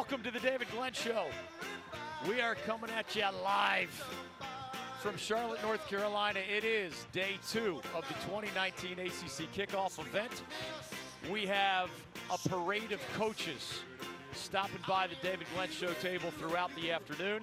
[0.00, 1.26] Welcome to the David Glenn Show.
[2.26, 3.90] We are coming at you live
[5.02, 6.40] from Charlotte, North Carolina.
[6.40, 10.42] It is day two of the 2019 ACC kickoff event.
[11.30, 11.90] We have
[12.32, 13.80] a parade of coaches
[14.32, 17.42] stopping by the David Glenn Show table throughout the afternoon.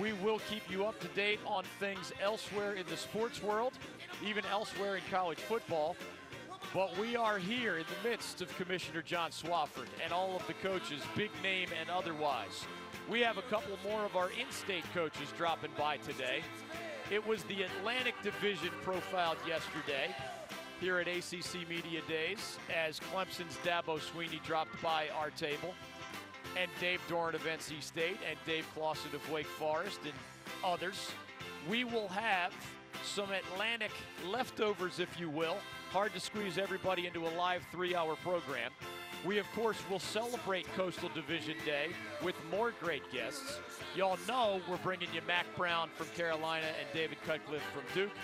[0.00, 3.74] We will keep you up to date on things elsewhere in the sports world,
[4.26, 5.94] even elsewhere in college football.
[6.74, 10.54] But we are here in the midst of Commissioner John Swofford and all of the
[10.54, 12.64] coaches, big name and otherwise.
[13.10, 16.40] We have a couple more of our in-state coaches dropping by today.
[17.10, 20.14] It was the Atlantic Division profiled yesterday
[20.80, 25.74] here at ACC Media Days as Clemson's Dabo Swinney dropped by our table
[26.58, 30.14] and Dave Doeren of NC State and Dave Clawson of Wake Forest and
[30.64, 31.10] others.
[31.68, 32.54] We will have
[33.04, 33.90] some Atlantic
[34.26, 35.56] leftovers, if you will.
[35.90, 38.70] Hard to squeeze everybody into a live three hour program.
[39.24, 41.88] We, of course, will celebrate Coastal Division Day
[42.22, 43.58] with more great guests.
[43.94, 48.16] Y'all know we're bringing you Mack Brown from Carolina and David Cutcliffe from Duke.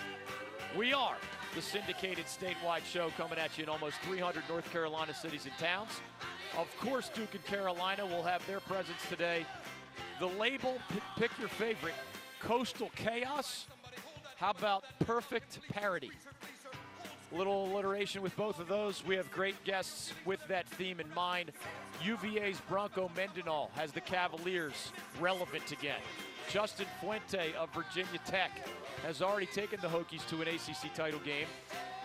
[0.77, 1.15] We are
[1.55, 5.89] the syndicated statewide show coming at you in almost 300 North Carolina cities and towns.
[6.57, 9.45] Of course, Duke and Carolina will have their presence today.
[10.19, 10.79] The label,
[11.17, 11.95] pick your favorite,
[12.41, 13.67] Coastal Chaos.
[14.39, 16.11] How about Perfect Parity?
[17.33, 19.05] Little alliteration with both of those.
[19.05, 21.51] We have great guests with that theme in mind.
[22.01, 25.99] UVA's Bronco Mendenhall has the Cavaliers relevant again.
[26.49, 28.51] Justin Fuente of Virginia Tech
[29.05, 31.47] has already taken the Hokies to an ACC title game.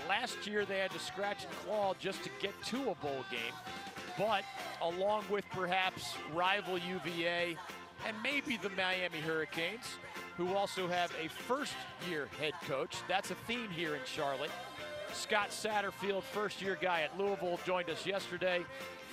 [0.08, 3.54] Last year they had to scratch and claw just to get to a bowl game.
[4.18, 4.42] But
[4.82, 7.56] along with perhaps rival UVA
[8.06, 9.96] and maybe the Miami Hurricanes,
[10.36, 11.74] who also have a first
[12.08, 14.50] year head coach, that's a theme here in Charlotte.
[15.12, 18.64] Scott Satterfield, first year guy at Louisville, joined us yesterday.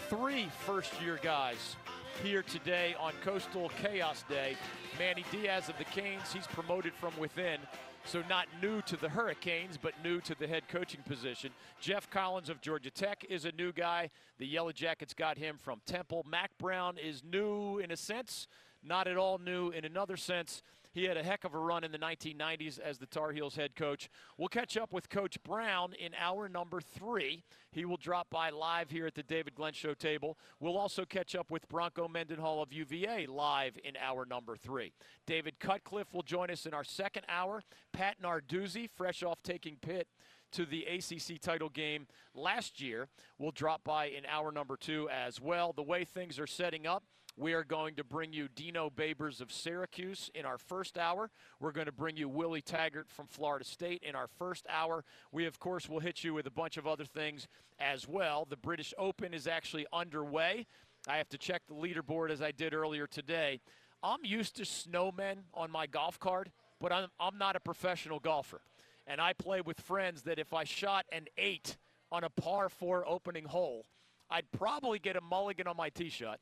[0.10, 1.76] Three first year guys
[2.24, 4.58] here today on Coastal Chaos Day.
[5.00, 7.60] Manny Diaz of the Canes, he's promoted from within.
[8.04, 11.52] So not new to the Hurricanes, but new to the head coaching position.
[11.80, 14.10] Geoff Collins of Georgia Tech is a new guy.
[14.40, 16.26] The Yellow Jackets got him from Temple.
[16.28, 18.48] Mack Brown is new in a sense,
[18.84, 20.62] not at all new in another sense.
[20.94, 23.76] He had a heck of a run in the 1990s as the Tar Heels head
[23.76, 24.10] coach.
[24.38, 27.44] We'll catch up with Coach Brown in hour number three.
[27.72, 30.38] He will drop by live here at the David Glenn Show table.
[30.60, 34.92] We'll also catch up with Bronco Mendenhall of UVA live in hour number three.
[35.26, 37.64] David Cutcliffe will join us in our second hour.
[37.94, 40.08] Pat Narduzzi, fresh off taking Pitt
[40.52, 45.40] to the ACC title game last year, will drop by in hour number two as
[45.40, 45.72] well.
[45.72, 47.04] The way things are setting up,
[47.38, 51.30] we are going to bring you Dino Babers of Syracuse in our first hour.
[51.60, 55.04] We're going to bring you Willie Taggart from Florida State in our first hour.
[55.32, 57.48] We, of course, will hit you with a bunch of other things
[57.80, 58.46] as well.
[58.50, 60.68] The British Open is actually underway.
[61.08, 63.62] I have to check the leaderboard as I did earlier today.
[64.04, 68.62] I'm used to snowmen on my golf card, but I'm, I'm not a professional golfer.
[69.08, 71.78] And I play with friends that if I shot an eight
[72.12, 73.86] on a par four opening hole,
[74.30, 76.40] I'd probably get a mulligan on my tee shot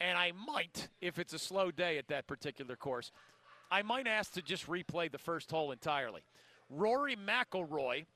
[0.00, 3.12] and I might, if it's a slow day at that particular course,
[3.70, 6.22] I might ask to just replay the first hole entirely.
[6.68, 8.06] Rory McIlroy,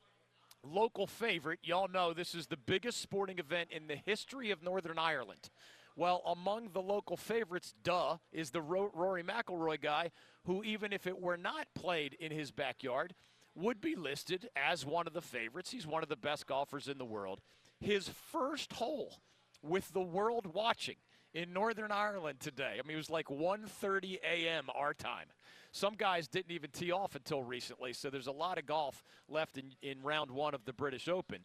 [0.62, 1.60] local favorite.
[1.62, 5.50] Y'all know this is the biggest sporting event in the history of Northern Ireland.
[5.96, 10.10] Well, among the local favorites, duh, is the Rory McIlroy guy
[10.44, 13.15] who, even if it were not played in his backyard,
[13.54, 15.71] would be listed as one of the favorites.
[15.71, 17.41] He's one of the best golfers in the world.
[17.80, 19.18] His first hole
[19.62, 20.97] with the world watching
[21.34, 22.78] in Northern Ireland today.
[22.78, 24.68] I mean, it was like 1:30 a.m.
[24.74, 25.27] our time.
[25.72, 29.56] Some guys didn't even tee off until recently, so there's a lot of golf left
[29.56, 31.44] in, in round one of the British Open.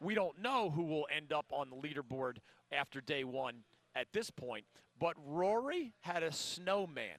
[0.00, 2.38] We don't know who will end up on the leaderboard
[2.70, 3.64] after day one
[3.96, 4.64] at this point,
[4.98, 7.18] but Rory had a snowman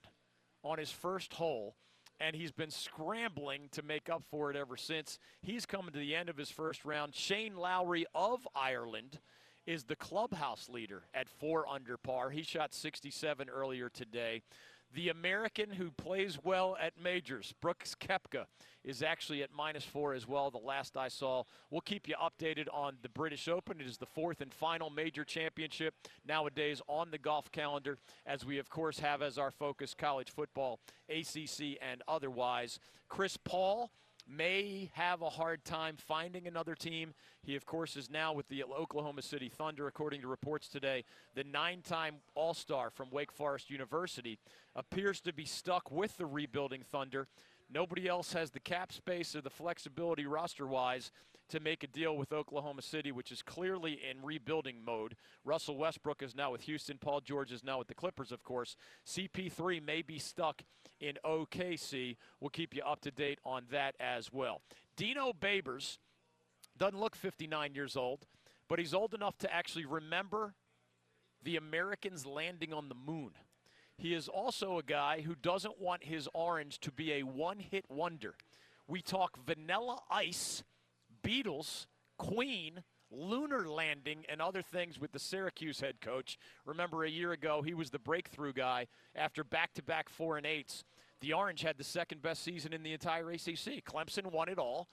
[0.62, 1.76] on his first hole
[2.18, 5.18] and he's been scrambling to make up for it ever since.
[5.42, 7.14] He's coming to the end of his first round.
[7.14, 9.20] Shane Lowry of Ireland
[9.66, 12.30] is the clubhouse leader at four under par.
[12.30, 14.42] He shot 67 earlier today.
[14.94, 18.46] The American who plays well at majors, Brooks Koepka,
[18.84, 21.42] is actually at minus four as well, the last I saw.
[21.70, 23.80] We'll keep you updated on the British Open.
[23.80, 25.94] It is the fourth and final major championship
[26.26, 30.78] nowadays on the golf calendar, as we, of course, have as our focus college football,
[31.10, 32.78] ACC, and otherwise.
[33.08, 33.90] Chris Paul
[34.28, 37.14] may have a hard time finding another team.
[37.42, 41.04] He, of course, is now with the Oklahoma City Thunder, according to reports today.
[41.34, 44.38] The nine time All Star from Wake Forest University
[44.74, 47.28] appears to be stuck with the rebuilding Thunder
[47.72, 51.10] Nobody else has the cap space or the flexibility roster wise
[51.48, 55.16] to make a deal with Oklahoma City, which is clearly in rebuilding mode.
[55.44, 56.98] Russell Westbrook is now with Houston.
[56.98, 58.76] Paul George is now with the Clippers, of course.
[59.06, 60.62] CP3 may be stuck
[61.00, 62.16] in OKC.
[62.40, 64.62] We'll keep you up to date on that as well.
[64.96, 65.98] Dino Babers
[66.76, 68.26] doesn't look 59 years old,
[68.68, 70.54] but he's old enough to actually remember
[71.42, 73.30] the Americans landing on the moon.
[73.98, 77.84] He is also a guy who doesn't want his orange to be a one hit
[77.88, 78.34] wonder.
[78.86, 80.62] We talk vanilla ice
[81.22, 81.86] Beatles,
[82.18, 86.38] Queen, lunar landing, and other things with the Syracuse head coach.
[86.64, 90.46] Remember, a year ago, he was the breakthrough guy after back to back four and
[90.46, 90.84] eights.
[91.20, 93.84] The Orange had the second best season in the entire ACC.
[93.84, 94.88] Clemson won it all,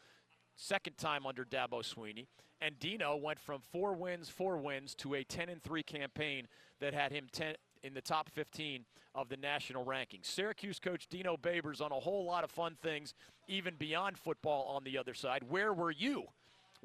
[0.55, 2.27] second time under Dabo Swinney.
[2.61, 6.47] And Dino went from four wins, four wins to a 10 and 3 campaign
[6.79, 8.85] that had him 10 in the top 15
[9.15, 10.25] of the national rankings.
[10.25, 13.13] Syracuse coach Dino Babers on a whole lot of fun things,
[13.47, 15.43] even beyond football on the other side.
[15.49, 16.25] Where were you?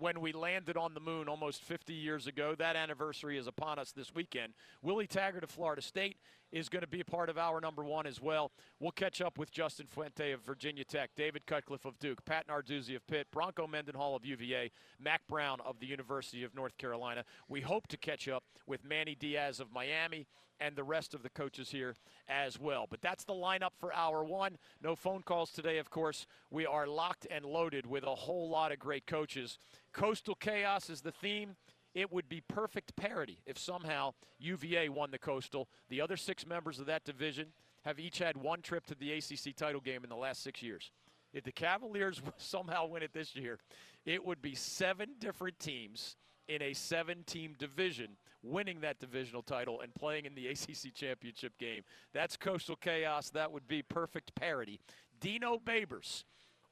[0.01, 2.55] when we landed on the moon almost 50 years ago.
[2.57, 4.53] That anniversary is upon us this weekend.
[4.83, 6.17] Willie Taggart of Florida State
[6.53, 8.51] is going to be a part of our number one as well.
[8.81, 12.97] We'll catch up with Justin Fuente of Virginia Tech, David Cutcliffe of Duke, Pat Narduzzi
[12.97, 17.25] of Pitt, Bronco Mendenhall of UVA, Mack Brown of the University of North Carolina.
[17.49, 20.27] We hope to catch up with Manny Diaz of Miami
[20.61, 21.95] and the rest of the coaches here
[22.29, 22.87] as well.
[22.89, 24.59] But that's the lineup for hour one.
[24.83, 26.27] No phone calls today, of course.
[26.51, 29.59] We are locked and loaded with a whole lot of great coaches.
[29.93, 31.57] Coastal Chaos is the theme.
[31.99, 35.69] It would be perfect parity if somehow UVA won the Coastal.
[35.89, 37.49] The other six members of that division
[37.85, 40.93] have each had one trip to the ACC title game in the last six years.
[41.33, 43.59] If the Cavaliers somehow win it this year,
[44.07, 46.15] it would be seven different teams
[46.47, 48.11] in a seven team division
[48.45, 51.83] winning that divisional title and playing in the ACC championship game.
[52.15, 53.31] That's Coastal Chaos.
[53.31, 54.79] That would be perfect parity.
[55.19, 56.23] Dino Babers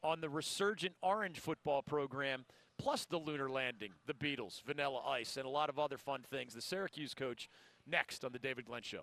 [0.04, 2.44] on the resurgent Orange football program,
[2.78, 6.54] plus the lunar landing, the Beatles, Vanilla Ice, and a lot of other fun things.
[6.54, 7.48] The Syracuse coach
[7.86, 9.02] next on the David Glenn Show.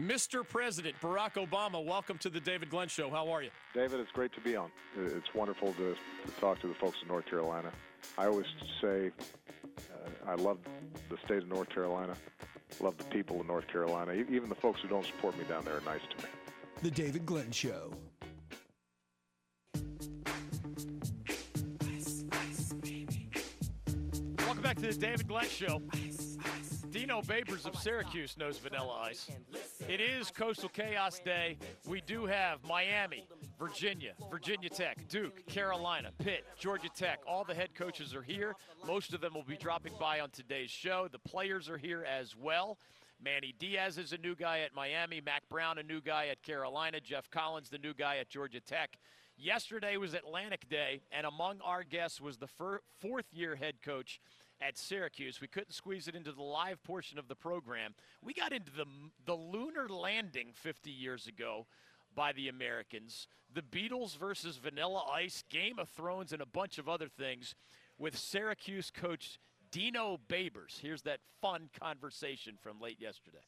[0.00, 0.46] Mr.
[0.46, 3.10] President Barack Obama, welcome to the David Glenn Show.
[3.10, 3.50] How are you?
[3.74, 4.70] David, it's great to be on.
[4.96, 7.72] It's wonderful to, to talk to the folks in North Carolina.
[8.16, 8.46] I always
[8.80, 9.10] say
[9.76, 10.58] uh, I love
[11.10, 12.14] the state of North Carolina,
[12.80, 14.12] love the people of North Carolina.
[14.12, 16.30] Even the folks who don't support me down there are nice to me.
[16.82, 17.92] The David Glenn Show.
[24.78, 25.82] To the David Glenn Show.
[26.90, 29.28] Dino Babers of Syracuse knows Vanilla Ice.
[29.88, 31.58] It is Coastal Chaos Day.
[31.88, 33.26] We do have Miami,
[33.58, 37.18] Virginia, Virginia Tech, Duke, Carolina, Pitt, Georgia Tech.
[37.26, 38.54] All the head coaches are here.
[38.86, 41.08] Most of them will be dropping by on today's show.
[41.10, 42.78] The players are here as well.
[43.20, 45.20] Manny Diaz is a new guy at Miami.
[45.20, 47.00] Mack Brown, a new guy at Carolina.
[47.00, 48.96] Geoff Collins, the new guy at Georgia Tech.
[49.36, 52.48] Yesterday was Atlantic Day, and among our guests was the
[53.00, 54.20] fourth year head coach
[54.60, 55.40] at Syracuse.
[55.40, 57.94] We couldn't squeeze it into the live portion of the program.
[58.22, 58.86] We got into the,
[59.26, 61.66] the lunar landing 50 years ago
[62.14, 66.88] by the Americans, the Beatles versus Vanilla Ice, Game of Thrones, and a bunch of
[66.88, 67.54] other things
[67.98, 69.38] with Syracuse coach
[69.70, 70.80] Dino Babers.
[70.80, 73.38] Here's that fun conversation from late yesterday.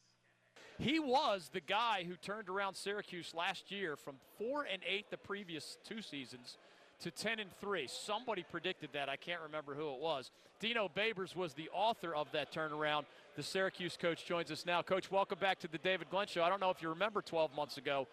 [0.77, 5.17] He was the guy who turned around Syracuse last year from 4 and 8 the
[5.17, 6.57] previous two seasons
[7.01, 7.87] to 10 and 3.
[7.87, 9.09] Somebody predicted that.
[9.09, 10.31] I can't remember who it was.
[10.59, 13.05] Dino Babers was the author of that turnaround.
[13.35, 14.81] The Syracuse coach joins us now.
[14.81, 16.43] Coach, welcome back to the David Glenn Show.
[16.43, 18.07] I don't know if you remember 12 months ago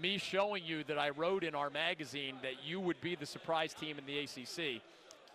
[0.00, 3.74] me showing you that I wrote in our magazine that you would be the surprise
[3.74, 4.80] team in the ACC.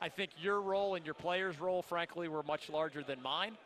[0.01, 3.57] I think your role and your players' role, frankly, were much larger than mine.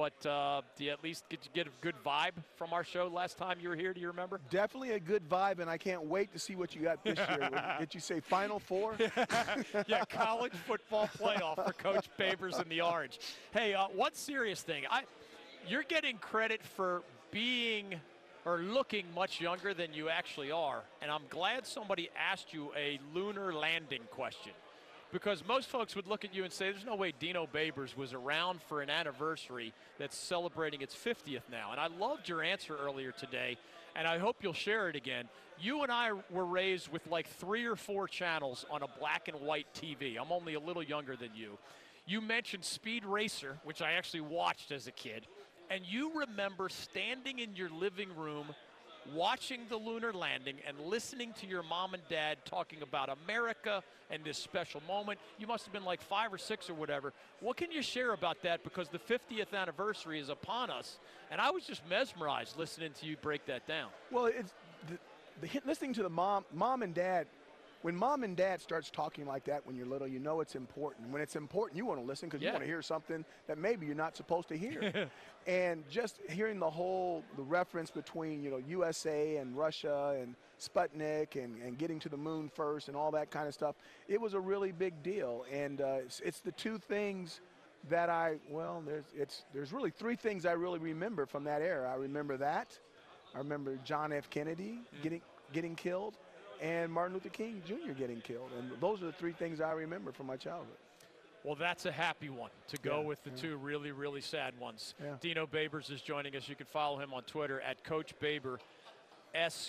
[0.00, 3.36] But uh, do you at least get, get a good vibe from our show last
[3.36, 3.92] time you were here?
[3.92, 4.40] Do you remember?
[4.48, 7.50] Definitely a good vibe, and I can't wait to see what you got this year.
[7.78, 8.94] Did you say Final Four?
[9.86, 13.18] yeah, college football playoff for Coach Babers in the Orange.
[13.50, 14.84] Hey, uh, one serious thing.
[14.90, 15.02] I,
[15.68, 17.96] you're getting credit for being–
[18.44, 20.82] or looking much younger than you actually are.
[21.02, 24.52] And I'm glad somebody asked you a lunar landing question.
[25.12, 28.12] Because most folks would look at you and say, there's no way Dino Babers was
[28.12, 31.72] around for an anniversary that's celebrating its 50th now.
[31.72, 33.56] And I loved your answer earlier today,
[33.96, 35.28] and I hope you'll share it again.
[35.60, 39.40] You and I were raised with like three or four channels on a black and
[39.40, 40.16] white TV.
[40.18, 41.58] I'm only a little younger than you.
[42.06, 45.26] You mentioned Speed Racer, which I actually watched as a kid
[45.70, 48.46] and you remember standing in your living room
[49.14, 54.24] watching the lunar landing and listening to your mom and dad talking about America and
[54.24, 55.18] this special moment.
[55.38, 57.12] You must have been like five or six or whatever.
[57.40, 58.64] What can you share about that?
[58.64, 60.98] Because the 50th anniversary is upon us,
[61.30, 63.88] and I was just mesmerized listening to you break that down.
[64.10, 64.52] Well, it's
[64.88, 64.98] the,
[65.46, 67.26] the, listening to the mom, mom and dad,
[67.82, 71.10] when mom and dad starts talking like that when you're little, you know it's important.
[71.10, 72.48] When it's important, you want to listen because Yeah.
[72.48, 75.08] you want to hear something that maybe you're not supposed to hear.
[75.46, 81.42] and just hearing the whole the reference between you know USA and Russia and Sputnik
[81.42, 83.74] and, and getting to the moon first and all that kind of stuff,
[84.08, 85.46] it was a really big deal.
[85.50, 87.40] And uh, it's, it's the two things
[87.88, 91.90] that I well, there's it's there's really three things I really remember from that era.
[91.90, 92.78] I remember that.
[93.34, 94.28] I remember John F.
[94.28, 95.22] Kennedy getting
[95.54, 96.18] getting killed,
[96.60, 97.92] and Martin Luther King Jr.
[97.98, 100.76] getting killed, and those are the three things I remember from my childhood.
[101.42, 104.94] Well, that's a happy one to go Yeah, with the two really, really sad ones.
[105.02, 105.14] Yeah.
[105.20, 106.48] Dino Babers is joining us.
[106.48, 108.58] You can follow him on Twitter at Coach Babers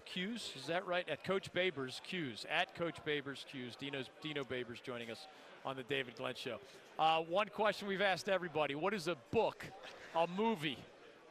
[0.05, 0.51] Cuse.
[0.57, 1.07] Is that right?
[1.07, 2.45] At Coach Babers Cuse.
[2.50, 3.77] At Coach Babers Cuse.
[3.77, 5.27] Dino's Dino Babers joining us
[5.65, 6.57] on the David Glenn Show.
[7.00, 9.65] Uh, one question we've asked everybody: What is a book,
[10.13, 10.77] a movie,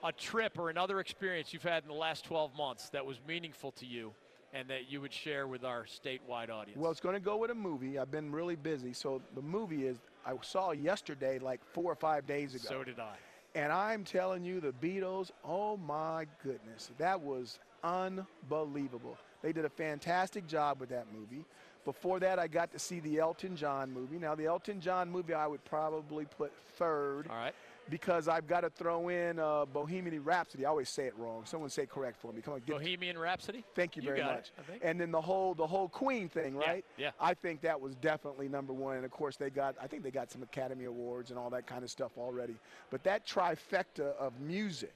[0.03, 3.73] a trip, or another experience you've had in the last 12 months that was meaningful
[3.73, 4.13] to you,
[4.53, 6.77] and that you would share with our statewide audience?
[6.77, 7.99] Well, it's going to go with a movie.
[7.99, 12.27] I've been really busy, so the movie is I saw yesterday, like four or five
[12.27, 12.65] days ago.
[12.69, 13.15] so did I.
[13.55, 19.17] And I'm telling you, the Beatles, oh my goodness, that was unbelievable.
[19.43, 21.45] They did a fantastic job with that movie.
[21.85, 24.19] Before that, I got to see the Elton John movie.
[24.19, 27.55] Now, the Elton John movie I would probably put third All right.
[27.91, 30.65] Because I've got to throw in uh, Bohemian Rhapsody.
[30.65, 31.43] I always say it wrong.
[31.45, 32.41] Someone say correct for me.
[32.41, 33.65] Come on, Bohemian Rhapsody.
[33.75, 34.53] Thank you You very it, much.
[34.59, 34.83] I think.
[34.85, 36.85] And then the whole the whole Queen thing, right?
[36.97, 37.11] Yeah, yeah.
[37.21, 38.97] I think that was definitely number one.
[38.97, 41.67] And of course, they got I think they got some Academy Awards and all that
[41.67, 42.55] kind of stuff already.
[42.91, 44.95] But that trifecta of music,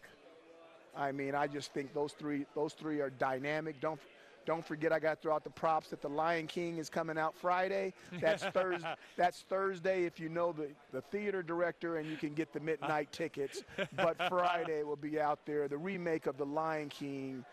[0.97, 3.81] I mean, I just think those three those three are dynamic.
[3.81, 4.01] Don't
[4.47, 7.19] don't forget, I got to throw out the props that the Lion King is coming
[7.19, 7.93] out Friday.
[8.21, 8.95] That's Thursday.
[9.17, 13.13] That's Thursday if you know the, the theater director and you can get the midnight
[13.13, 13.63] tickets.
[13.97, 15.69] But Friday will be out there.
[15.69, 17.45] The remake of the Lion King.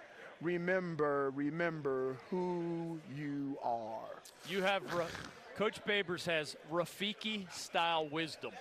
[0.41, 4.21] Remember, remember who you are.
[4.49, 4.81] You have
[5.55, 8.51] Coach Babers has Rafiki style wisdom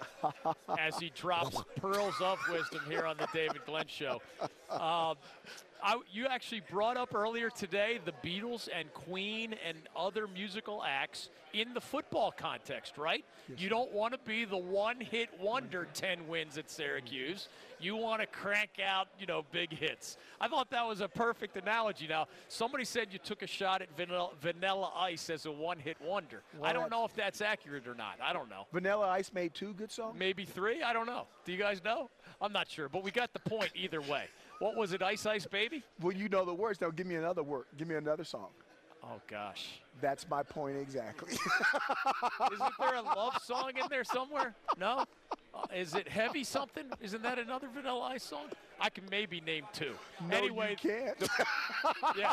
[0.79, 4.21] as he drops pearls of wisdom here on the David Glenn Show.
[4.69, 5.17] Um,
[5.83, 11.31] I, you actually brought up earlier today the Beatles and Queen and other musical acts
[11.53, 13.25] in the football context, right?
[13.57, 16.21] you don't want to be the one-hit wonder, mm-hmm.
[16.21, 17.49] 10 wins at Syracuse.
[17.49, 17.85] Mm-hmm.
[17.85, 20.17] You want to crank out, you know, big hits.
[20.41, 22.07] I thought that was a perfect analogy.
[22.07, 26.43] Now, somebody said you took a shot at Vanilla, vanilla Ice as a one-hit wonder.
[26.63, 28.19] I don't know if that's accurate or not.
[28.23, 28.67] I don't know.
[28.73, 30.17] Vanilla Ice made two good songs.
[30.19, 30.83] Maybe three?
[30.83, 31.27] I don't know.
[31.45, 32.11] Do you guys know?
[32.41, 34.27] I'm not sure, but we got the point either way.
[34.61, 35.83] What was it, Ice Ice Baby?
[36.01, 36.81] Well, you know the words.
[36.83, 37.65] Now give me another word.
[37.79, 38.49] Give me another song.
[39.03, 39.81] Oh, gosh.
[40.03, 41.33] That's my point exactly.
[42.53, 44.55] Isn't there a love song in there somewhere?
[44.79, 45.07] No?
[45.53, 46.85] Uh, is it Heavy something?
[47.01, 48.47] Isn't that another Vanilla Ice song?
[48.81, 49.93] I can maybe name two.
[50.29, 51.29] no, anyway, you can't.
[52.17, 52.33] yeah.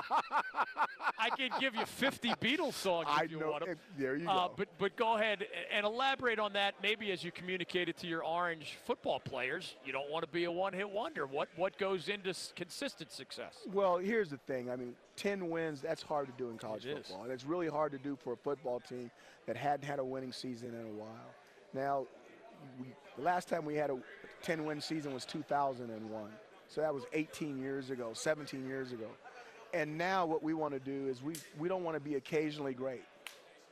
[1.19, 3.51] I can give you 50 Beatles songs if I you know.
[3.51, 3.69] want 'em.
[3.71, 4.53] it- There you Uh, go.
[4.55, 6.75] but but go ahead and elaborate on that.
[6.81, 10.45] Maybe as you communicate it to your Orange football players, you don't want to be
[10.45, 11.25] a one-hit wonder.
[11.25, 13.57] What what goes into consistent success?
[13.73, 14.69] Well, here's the thing.
[14.69, 17.07] I mean, 10 wins, that's hard to do in college It is.
[17.07, 17.23] football.
[17.23, 19.11] And it's really hard to do for a football team
[19.47, 21.33] that hadn't had a winning season in a while.
[21.73, 22.05] Now,
[22.79, 23.97] we, the last time we had a
[24.43, 26.29] 10 win season was 2001.
[26.69, 29.07] So that was 18 years ago, 17 years ago.
[29.73, 32.73] And now what we want to do is we, we don't want to be occasionally
[32.73, 33.03] great.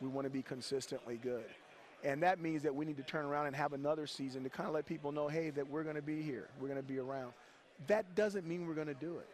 [0.01, 1.45] We want to be consistently good.
[2.03, 4.67] And that means that we need to turn around and have another season to kind
[4.67, 6.49] of let people know, hey, that we're going to be here.
[6.59, 7.33] We're going to be around.
[7.87, 9.27] That doesn't mean we're going to do it.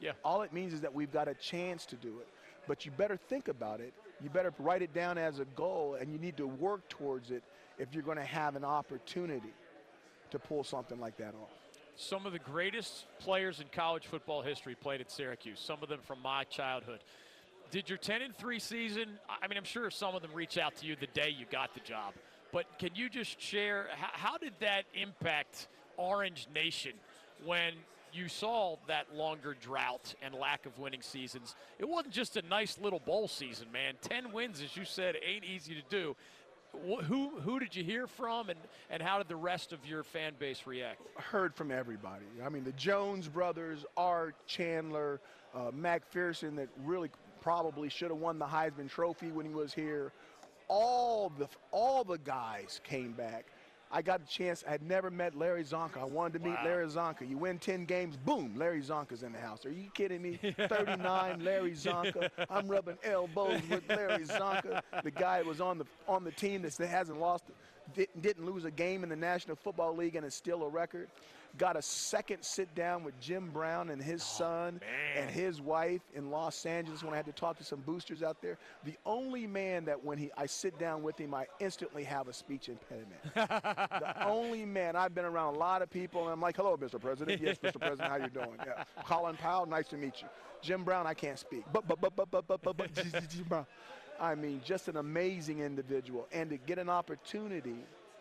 [0.00, 0.12] Yeah.
[0.24, 2.28] All it means is that we've got a chance to do it.
[2.66, 3.92] But you better think about it.
[4.22, 7.42] You better write it down as a goal, and you need to work towards it
[7.82, 9.52] if you're going to have an opportunity
[10.30, 11.50] to pull something like that off.
[11.96, 15.58] Some of the greatest players in college football history played at Syracuse.
[15.58, 17.00] Some of them from my childhood.
[17.72, 19.18] Did your 10 and 3 season?
[19.28, 21.74] I mean, I'm sure some of them reach out to you the day you got
[21.74, 22.14] the job.
[22.52, 26.92] But can you just share how, how did that impact Orange Nation
[27.44, 27.72] when
[28.12, 31.56] you saw that longer drought and lack of winning seasons?
[31.80, 33.94] It wasn't just a nice little bowl season, man.
[34.02, 36.14] 10 wins, as you said, ain't easy to do.
[36.74, 38.58] Wh- Who who did you hear from, and,
[38.90, 41.00] and how did the rest of your fan base react?
[41.18, 42.24] Heard from everybody.
[42.44, 45.20] I mean, the Jones brothers, Art Chandler,
[45.54, 47.10] uh, McPherson, that really
[47.40, 50.12] probably should have won the Heisman Trophy when he was here.
[50.68, 53.46] All the all the guys came back.
[53.94, 54.64] I got a chance.
[54.66, 55.98] I had never met Larry Csonka.
[56.00, 56.64] I wanted to meet Wow.
[56.64, 57.28] Larry Csonka.
[57.28, 59.66] You win 10 games, boom, Larry Csonka's in the house.
[59.66, 60.38] Are you kidding me?
[60.56, 62.30] 39, Larry Csonka.
[62.48, 66.62] I'm rubbing elbows with Larry Csonka, the guy that was on the on the team
[66.62, 67.44] that hasn't lost,
[67.94, 71.08] didn't, didn't lose a game in the National Football League and is still a record.
[71.58, 74.80] Got a second sit down with Jim Brown and his oh, son
[75.16, 78.40] and his wife in Los Angeles when I had to talk to some boosters out
[78.40, 78.58] there.
[78.84, 82.32] The only man that when he I sit down with him, I instantly have a
[82.32, 83.20] speech impediment.
[83.34, 84.96] the only man.
[84.96, 87.00] I've been around a lot of people, and I'm like, "Hello, Mr.
[87.00, 87.40] President.
[87.40, 87.78] Yes, Mr.
[87.78, 88.08] President.
[88.08, 88.58] How you doing?
[88.64, 88.84] Yeah.
[89.04, 89.66] Colin Powell.
[89.66, 90.28] Nice to meet you.
[90.62, 91.06] Jim Brown.
[91.06, 91.64] I can't speak.
[91.72, 92.94] But but but but but but but, but
[93.28, 93.66] Jim Brown.
[94.20, 97.76] I mean, just an amazing individual, and to get an opportunity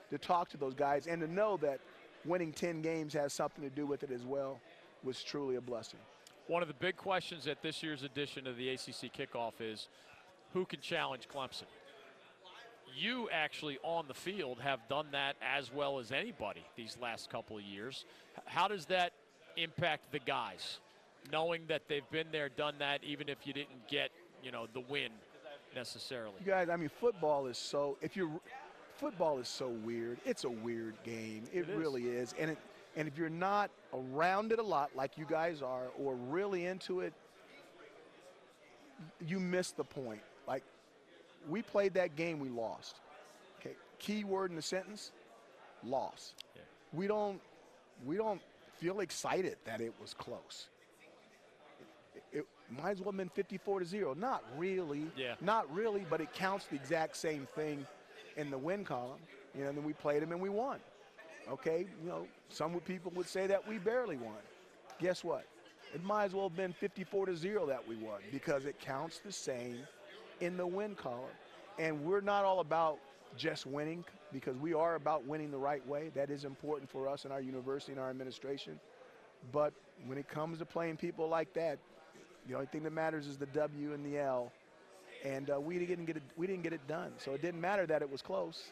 [0.09, 1.79] to talk to those guys and to know that
[2.25, 4.59] winning 10 games has something to do with it as well
[5.03, 5.99] was truly a blessing.
[6.47, 9.87] One of the big questions at this year's edition of the ACC kickoff is
[10.53, 11.63] who can challenge Clemson?
[12.93, 17.57] You actually on the field have done that as well as anybody these last couple
[17.57, 18.05] of years.
[18.45, 19.13] How does that
[19.55, 20.79] impact the guys,
[21.31, 24.11] knowing that they've been there, done that, even if you didn't get,
[24.43, 25.11] you know, the win
[25.73, 26.35] necessarily?
[26.43, 27.97] You guys, I mean, football is so.
[28.01, 28.29] If you're
[29.01, 30.19] football is so weird.
[30.25, 31.43] It's a weird game.
[31.51, 32.35] It, it really is.
[32.39, 32.57] And it,
[32.95, 37.01] and if you're not around it a lot like you guys are or really into
[37.01, 37.13] it,
[39.27, 40.21] you miss the point.
[40.47, 40.63] Like
[41.49, 42.97] we played that game, we lost.
[43.59, 43.75] Okay.
[43.97, 45.11] Key word in the sentence,
[45.83, 46.33] loss.
[46.55, 46.61] Yeah.
[46.93, 47.41] We don't
[48.05, 48.41] we don't
[48.77, 50.67] feel excited that it was close.
[52.15, 54.13] It, it might as well have been 54 to 0.
[54.13, 55.07] Not really.
[55.17, 55.35] Yeah.
[55.41, 57.85] Not really, but it counts the exact same thing
[58.41, 59.19] in the win column.
[59.55, 60.79] You know, and then we played them and we won.
[61.49, 64.37] Okay, you know, some people would say that we barely won.
[64.99, 65.45] Guess what?
[65.93, 69.19] It might as well have been 54 to 0 that we won because it counts
[69.19, 69.79] the same
[70.39, 71.19] in the win column.
[71.79, 72.99] And we're not all about
[73.37, 76.11] just winning because we are about winning the right way.
[76.15, 78.79] That is important for us in our university and our administration.
[79.51, 79.73] But
[80.05, 81.79] when it comes to playing people like that,
[82.47, 84.51] the only thing that matters is the W and the L
[85.25, 86.23] and uh, we didn't get it.
[86.37, 87.11] We didn't get it done.
[87.17, 88.71] So it didn't matter that it was close.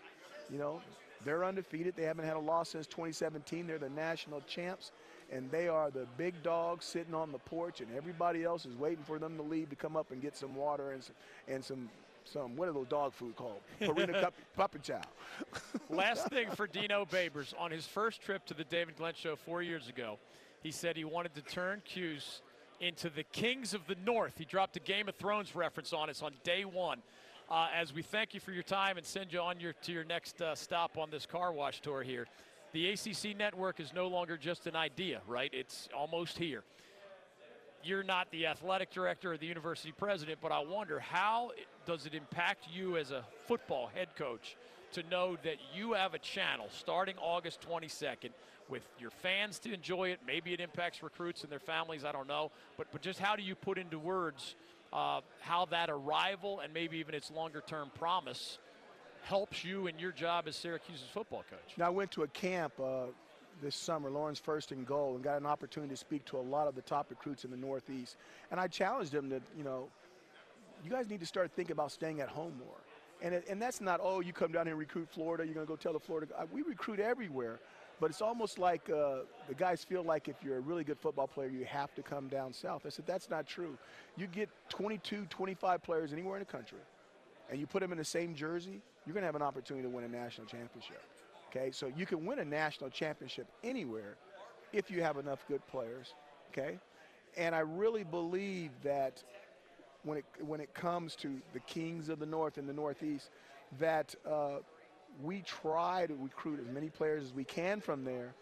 [0.51, 0.81] You know,
[1.25, 1.95] they're undefeated.
[1.95, 3.67] They haven't had a loss since 2017.
[3.67, 4.91] They're the national champs,
[5.31, 9.03] and they are the big dogs sitting on the porch, and everybody else is waiting
[9.03, 11.15] for them to leave to come up and get some water and some,
[11.47, 11.89] and some
[12.25, 13.61] some what are those dog food called?
[13.81, 15.01] Purina cup, pup chow.
[15.89, 19.61] Last thing for Dino Babers on his first trip to the David Glenn Show four
[19.61, 20.19] years ago,
[20.61, 22.41] he said he wanted to turn Cuse
[22.79, 24.33] into the Kings of the North.
[24.37, 26.99] He dropped a Game of Thrones reference on us on day one.
[27.49, 30.03] Uh, as we thank you for your time and send you on your to your
[30.03, 32.27] next uh, stop on this car wash tour here.
[32.73, 35.49] The ACC network is no longer just an idea, right?
[35.51, 36.63] It's almost here.
[37.83, 41.51] You're not the athletic director or the university president, but I wonder how
[41.85, 44.55] does it impact you as a football head coach
[44.93, 48.31] to know that you have a channel starting August 22nd
[48.69, 50.19] with your fans to enjoy it.
[50.25, 52.05] Maybe it impacts recruits and their families.
[52.05, 52.51] I don't know.
[52.77, 54.55] But, but just how do you put into words
[54.93, 58.57] uh, how that arrival and maybe even its longer term promise
[59.23, 61.77] helps you in your job as Syracuse's football coach?
[61.77, 63.05] Now, I went to a camp uh,
[63.61, 66.67] this summer, Lawrence First and Goal, and got an opportunity to speak to a lot
[66.67, 68.17] of the top recruits in the Northeast.
[68.51, 69.87] And I challenged them to, you know,
[70.83, 72.77] you guys need to start thinking about staying at home more.
[73.21, 75.65] And, it, and that's not, oh, you come down here and recruit Florida, you're going
[75.65, 76.27] to go tell the Florida.
[76.51, 77.59] We recruit everywhere.
[77.99, 81.27] But it's almost like uh, the guys feel like if you're a really good football
[81.27, 82.83] player, you have to come down south.
[82.85, 83.77] I said, that's not true.
[84.15, 86.77] You get 22, 25 players anywhere in the country,
[87.49, 89.89] and you put them in the same jersey, you're going to have an opportunity to
[89.89, 91.01] win a national championship.
[91.49, 94.15] Okay, so you can win a national championship anywhere
[94.71, 96.13] if you have enough good players.
[96.51, 96.77] Okay,
[97.37, 99.23] and I really believe that
[100.03, 103.29] when it when it comes to the kings of the North and the Northeast,
[103.79, 104.57] that uh,
[105.23, 108.33] we try to recruit as many players as we can from there,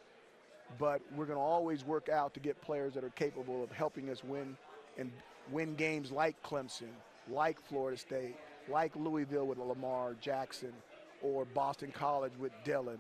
[0.78, 4.10] but we're going to always work out to get players that are capable of helping
[4.10, 4.58] us win
[4.98, 5.12] and
[5.52, 6.90] win games like Clemson,
[7.30, 8.36] like Florida State,
[8.70, 10.74] like Louisville with Lamar Jackson,
[11.22, 13.00] or Boston College with Dillon,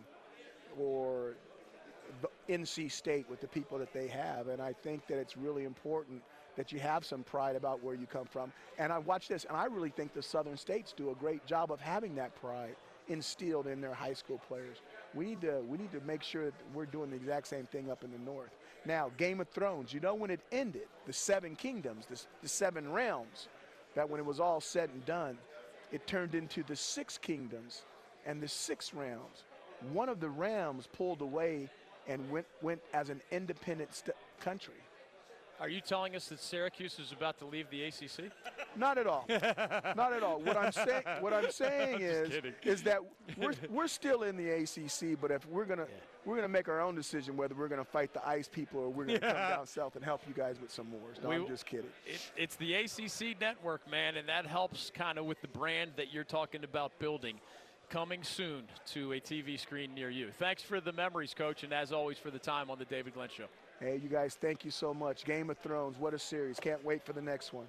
[0.79, 1.35] or
[2.49, 4.47] NC State with the people that they have.
[4.47, 6.23] And I think that it's really important
[6.57, 8.51] that you have some pride about where you come from.
[8.77, 11.71] And I watch this, and I really think the Southern states do a great job
[11.71, 12.75] of having that pride
[13.07, 14.77] instilled in their high school players.
[15.13, 17.89] We need to we need to make sure that we're doing the exact same thing
[17.89, 18.49] up in the north.
[18.85, 22.91] Now, Game of Thrones, you know when it ended, the seven kingdoms, the, the seven
[22.91, 23.47] realms,
[23.95, 25.37] that when it was all said and done,
[25.91, 27.83] it turned into the six kingdoms
[28.25, 29.43] and the six realms.
[29.93, 31.69] One of the realms pulled away
[32.07, 34.03] and went went as an independent
[34.41, 34.73] country.
[35.59, 38.31] Are you telling us that Syracuse is about to leave the ACC?
[38.75, 39.25] Not at all.
[39.29, 40.39] Not at all.
[40.39, 42.53] What I'm saying, what I'm saying I'm is, kidding.
[42.63, 42.99] is that
[43.37, 45.95] we're, we're still in the ACC, but if we're gonna Yeah.
[46.25, 49.05] we're gonna make our own decision whether we're gonna fight the ice people or we're
[49.05, 51.17] gonna come down south and help you guys with some wars.
[51.23, 51.89] No, We- I'm just kidding.
[52.05, 56.13] It, it's the ACC network, man, and that helps kind of with the brand that
[56.13, 57.39] you're talking about building.
[57.89, 60.29] coming soon to a TV screen near you.
[60.37, 63.29] Thanks for the memories, Coach, and as always for the time on the David Glenn
[63.29, 63.45] Show.
[63.79, 65.23] Hey, you guys, thank you so much.
[65.23, 66.59] Game of Thrones, what a series.
[66.59, 67.67] Can't wait for the next one.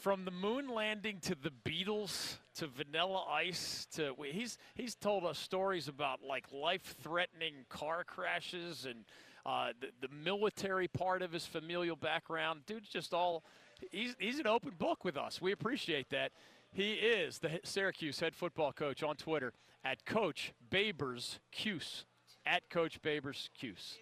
[0.00, 5.38] From the moon landing to the Beatles to Vanilla Ice to he's he's told us
[5.38, 9.04] stories about like life-threatening car crashes and
[9.46, 12.60] uh, the, the military part of his familial background.
[12.66, 13.42] Dude's just all
[13.90, 15.40] he's he's an open book with us.
[15.40, 16.32] We appreciate that.
[16.70, 22.04] He is the Syracuse head football coach on Twitter at Coach Babers Cuse.
[22.44, 23.96] At Coach Babers Cuse.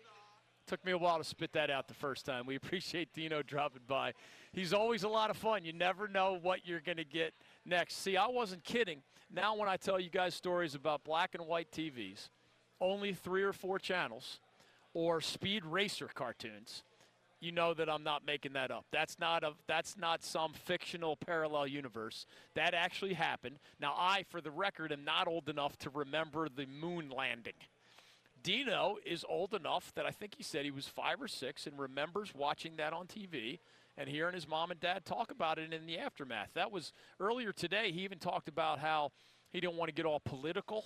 [0.66, 2.46] Took me a while to spit that out the first time.
[2.46, 4.14] We appreciate Dino dropping by.
[4.52, 5.64] He's always a lot of fun.
[5.64, 7.96] You never know what you're going to get next.
[7.96, 9.02] See, I wasn't kidding.
[9.32, 12.28] Now, when I tell you guys stories about black and white TVs,
[12.80, 14.40] only three or four channels,
[14.94, 16.84] or speed racer cartoons,
[17.40, 18.86] you know that I'm not making that up.
[18.90, 22.26] That's not a that's not some fictional parallel universe.
[22.54, 23.58] That actually happened.
[23.80, 27.52] Now I, for the record, am not old enough to remember the moon landing.
[28.44, 31.78] Dino is old enough that I think he said he was five or six and
[31.78, 33.58] remembers watching that on TV
[33.96, 36.50] and hearing his mom and dad talk about it in the aftermath.
[36.54, 37.90] That was earlier today.
[37.90, 39.12] He even talked about how
[39.50, 40.84] he didn't want to get all political,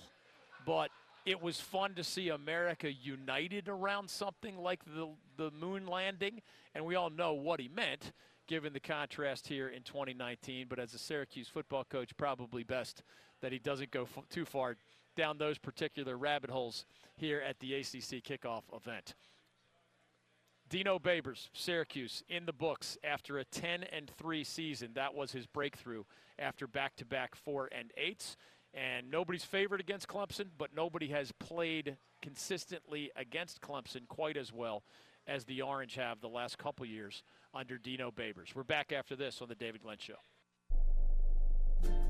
[0.65, 0.89] but
[1.25, 6.41] it was fun to see America united around something like the, the moon landing,
[6.73, 8.13] and we all know what he meant
[8.47, 10.67] given the contrast here in 2019.
[10.69, 13.03] But as a Syracuse football coach, probably best
[13.41, 14.77] that he doesn't go f- too far
[15.19, 16.85] down those particular rabbit holes
[17.17, 19.15] here at the ACC kickoff event.
[20.69, 24.91] Dino Babers, Syracuse, in the books after a 10 and 3 season.
[24.95, 26.05] That was his breakthrough
[26.37, 28.37] after back to back 4 and 8s.
[28.73, 34.83] And nobody's favored against Clemson, but nobody has played consistently against Clemson quite as well
[35.27, 38.55] as the Orange have the last couple years under Dino Babers.
[38.55, 40.19] We're back after this on the David Glenn Show.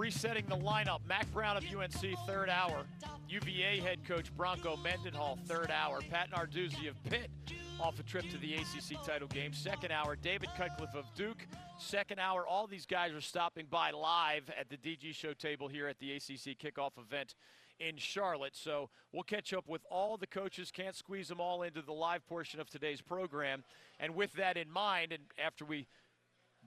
[0.00, 1.00] resetting the lineup.
[1.06, 2.84] Mack Brown of UNC, third hour.
[3.28, 6.00] UVA head coach Bronco Mendenhall, third hour.
[6.10, 7.30] Pat Narduzzi of Pitt
[7.78, 9.52] off a trip to the ACC title game.
[9.52, 11.46] Second hour, David Cutcliffe of Duke.
[11.78, 15.86] Second hour, all these guys are stopping by live at the DG show table here
[15.86, 17.34] at the ACC kickoff event
[17.78, 18.56] in Charlotte.
[18.56, 20.70] So we'll catch up with all the coaches.
[20.70, 23.64] Can't squeeze them all into the live portion of today's program.
[23.98, 25.86] And with that in mind, and after we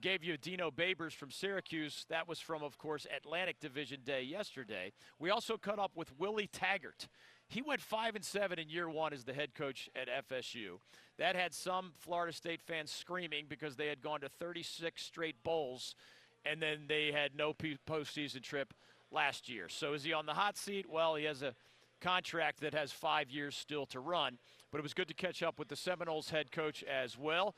[0.00, 2.04] gave you Dino Babers from Syracuse.
[2.08, 4.92] That was from, of course, Atlantic Division Day yesterday.
[5.18, 7.08] We also cut up with Willie Taggart.
[7.48, 10.78] He went five and seven in year one as the head coach at FSU.
[11.18, 15.94] That had some Florida State fans screaming because they had gone to 36 straight bowls,
[16.44, 18.74] and then they had no postseason trip
[19.10, 19.68] last year.
[19.68, 20.86] So is he on the hot seat?
[20.90, 21.54] Well, he has a
[22.00, 24.38] contract that has five years still to run.
[24.70, 27.54] But it was good to catch up with the Seminoles head coach as well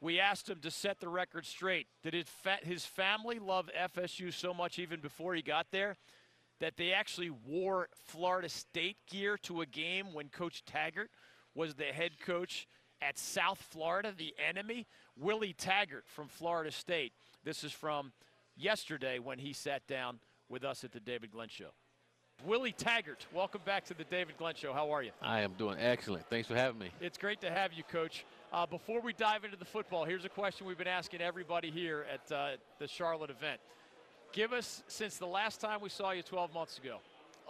[0.00, 1.86] we asked him to set the record straight.
[2.02, 2.26] Did
[2.62, 5.96] his family love FSU so much even before he got there
[6.60, 11.10] that they actually wore Florida State gear to a game when Coach Taggart
[11.54, 12.66] was the head coach
[13.02, 14.86] at South Florida, the enemy?
[15.18, 17.12] Willie Taggart from Florida State.
[17.44, 18.12] This is from
[18.56, 21.70] yesterday when he sat down with us at the David Glenn Show.
[22.44, 24.72] Willie Taggart, welcome back to the David Glenn Show.
[24.72, 25.10] How are you?
[25.22, 26.26] I am doing excellent.
[26.28, 26.90] Thanks for having me.
[27.00, 28.26] It's great to have you, Coach.
[28.56, 32.06] Uh, before we dive into the football, here's a question we've been asking everybody here
[32.10, 33.60] at uh, the Charlotte event.
[34.32, 37.00] Give us, since the last time we saw you 12 months ago,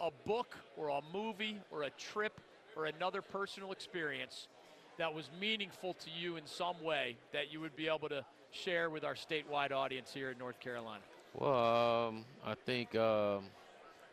[0.03, 2.41] a book or a movie or a trip
[2.75, 4.49] or another personal experience
[4.99, 8.91] that was meaningful to you in some way that you would be able to share
[8.91, 11.05] with our statewide audience here in North Carolina?
[11.35, 13.45] Well, um, I think um,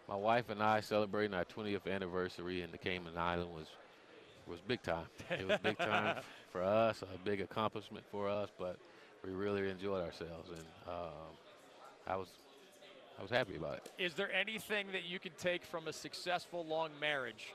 [0.07, 3.65] my wife and I celebrating our 20th anniversary in the Cayman Island was
[4.47, 5.05] was big time.
[5.29, 6.17] It was big time
[6.51, 8.77] for us, a big accomplishment for us, but
[9.25, 11.37] we really enjoyed ourselves, and um,
[12.07, 12.27] I was
[13.17, 13.91] I was happy about it.
[13.97, 17.53] Is there anything that you can take from a successful long marriage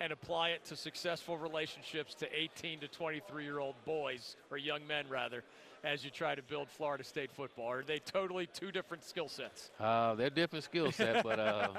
[0.00, 4.86] and apply it to successful relationships to 18 to 23 year old boys or young
[4.86, 5.42] men rather?
[5.84, 9.72] As you try to build Florida State football, are they totally two different skill sets?
[9.80, 11.70] Uh, they're different skill sets, but uh,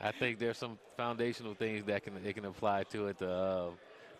[0.00, 3.18] I think there's some foundational things that can they can apply to it.
[3.20, 3.70] To, uh,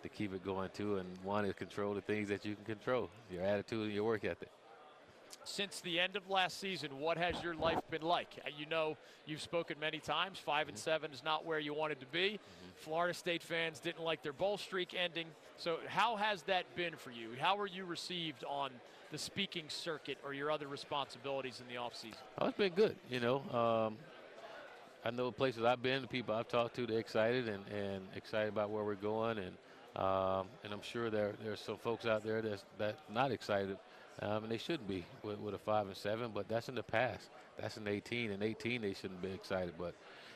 [0.05, 0.97] to keep it going too.
[0.97, 4.23] And one is control the things that you can control, your attitude and your work
[4.23, 4.49] ethic.
[5.43, 8.29] since the end of last season, what has your life been like?
[8.45, 10.39] Uh, You know, you've spoken many times.
[10.39, 12.39] 5 and seven is not where you wanted to be.
[12.77, 15.27] Florida State fans didn't like their bowl streak ending.
[15.57, 17.29] So, how has that been for you?
[17.39, 18.69] How were you received on
[19.11, 22.21] the speaking circuit or your other responsibilities in the offseason?
[22.39, 22.95] Oh, it's been good.
[23.09, 23.97] You know, um,
[25.03, 28.49] I know places I've been, the people I've talked to, they're excited and, and excited
[28.49, 29.55] about where we're going, and
[29.95, 33.77] um, and I'm sure there there's some folks out there that's that not excited,
[34.21, 36.31] um, and they shouldn't be with, with a five and seven.
[36.33, 37.29] But that's in the past.
[37.59, 39.73] That's in 18, and 18 they shouldn't be excited.
[39.77, 39.93] But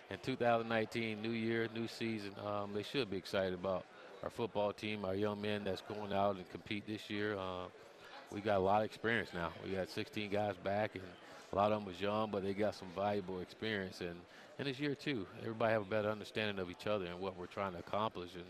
[0.09, 3.85] in 2019, new year, new season, um, they should be excited about
[4.23, 7.37] our football team, our young men that's going out and compete this year.
[7.37, 7.65] Uh,
[8.31, 9.51] we got a lot of experience now.
[9.65, 11.03] We got 16 guys back, and
[11.51, 14.01] a lot of them was young, but they got some valuable experience.
[14.01, 14.15] And
[14.59, 17.45] and this year too, everybody have a better understanding of each other and what we're
[17.45, 18.31] trying to accomplish.
[18.35, 18.43] And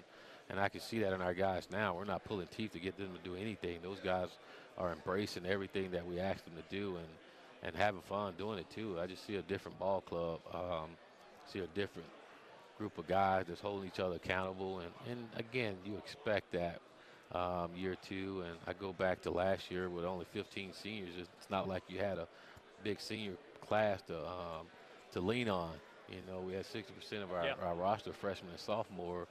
[0.49, 1.95] and I can see that in our guys now.
[1.95, 3.79] We're not pulling teeth to get them to do anything.
[3.83, 4.29] Those guys
[4.77, 7.07] are embracing everything that we ask them to do and
[7.61, 8.97] and having fun doing it too.
[9.01, 10.39] I just see a different ball club.
[10.53, 10.89] Um,
[11.51, 12.07] see a different
[12.77, 14.79] group of guys that's holding each other accountable.
[14.79, 16.79] And and again, you expect that
[17.37, 18.43] um, year two.
[18.47, 21.09] And I go back to last year with only 15 seniors.
[21.19, 22.27] It's not like you had a
[22.83, 24.67] big senior class to um,
[25.11, 25.73] to lean on.
[26.09, 27.53] You know, we had 60% of our, Yeah.
[27.61, 29.27] our roster freshmen and sophomore,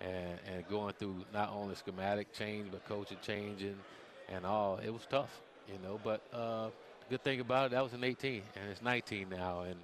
[0.00, 3.76] and and going through not only schematic change but coaching change and
[4.28, 4.78] and all.
[4.78, 6.00] It was tough, you know.
[6.02, 6.68] But uh,
[7.10, 9.76] good thing about it, that was in 18, and it's 19 now, and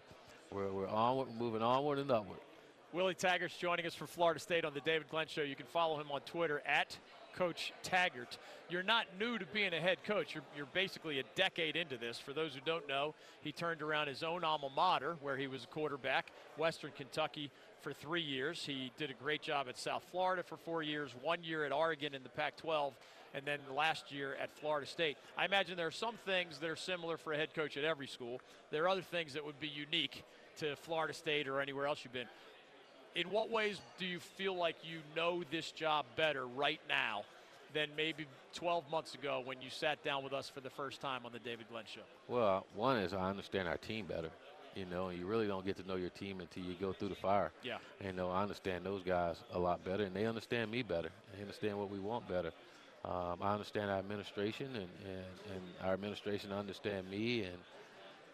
[0.51, 2.39] we're we're onward, moving onward and upward.
[2.93, 5.41] Willie Taggart's joining us from Florida State on the David Glenn Show.
[5.41, 6.99] You can follow him on Twitter at
[7.35, 8.37] Coach Taggart.
[8.69, 10.35] You're not new to being a head coach.
[10.35, 12.19] You're, you're basically a decade into this.
[12.19, 15.65] For those who don't know, he turned around his own alma mater, where he was
[15.65, 17.51] a quarterback, Western Kentucky,
[17.83, 18.65] for three years.
[18.65, 22.15] He did a great job at South Florida for four years, one year at Oregon
[22.15, 22.95] in the Pac 12,
[23.35, 25.17] and then last year at Florida State.
[25.37, 28.07] I imagine there are some things that are similar for a head coach at every
[28.07, 28.41] school.
[28.71, 30.23] There are other things that would be unique
[30.59, 32.29] to Florida State or anywhere else you've been
[33.15, 37.23] in what ways do you feel like you know this job better right now
[37.75, 41.25] than maybe 12 months ago when you sat down with us for the first time
[41.25, 42.03] on the David Glenn Show?
[42.29, 44.31] Well, one is I understand our team better.
[44.75, 47.09] You know, and you really don't get to know your team until you go through
[47.11, 47.53] the fire.
[47.63, 47.79] Yeah.
[48.05, 51.11] You know, I understand those guys a lot better, and they understand me better.
[51.35, 52.53] They understand what we want better.
[53.05, 57.59] Um, I understand our administration, and, and, and our administration understand me, and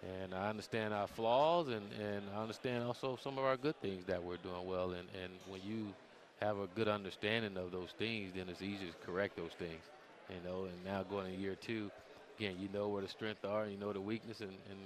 [0.03, 4.05] and I understand our flaws, and, and I understand also some of our good things
[4.07, 4.93] that we're doing well.
[4.93, 5.95] And, and when you
[6.41, 9.83] have a good understanding of those things, then it's easy to correct those things.
[10.29, 11.91] You know, and now going to year two,
[12.39, 14.79] again, you know where the strengths are, you know the weakness, and, and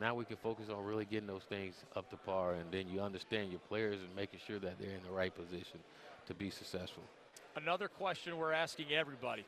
[0.00, 3.00] now we can focus on really getting those things up to par, and then you
[3.00, 5.78] understand your players and making sure that they're in the right position
[6.26, 7.02] to be successful.
[7.56, 9.44] Another question we're asking everybody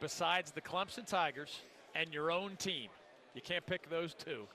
[0.00, 1.60] besides the Clemson Tigers
[1.94, 2.88] and your own team,
[3.34, 4.46] you can't pick those two.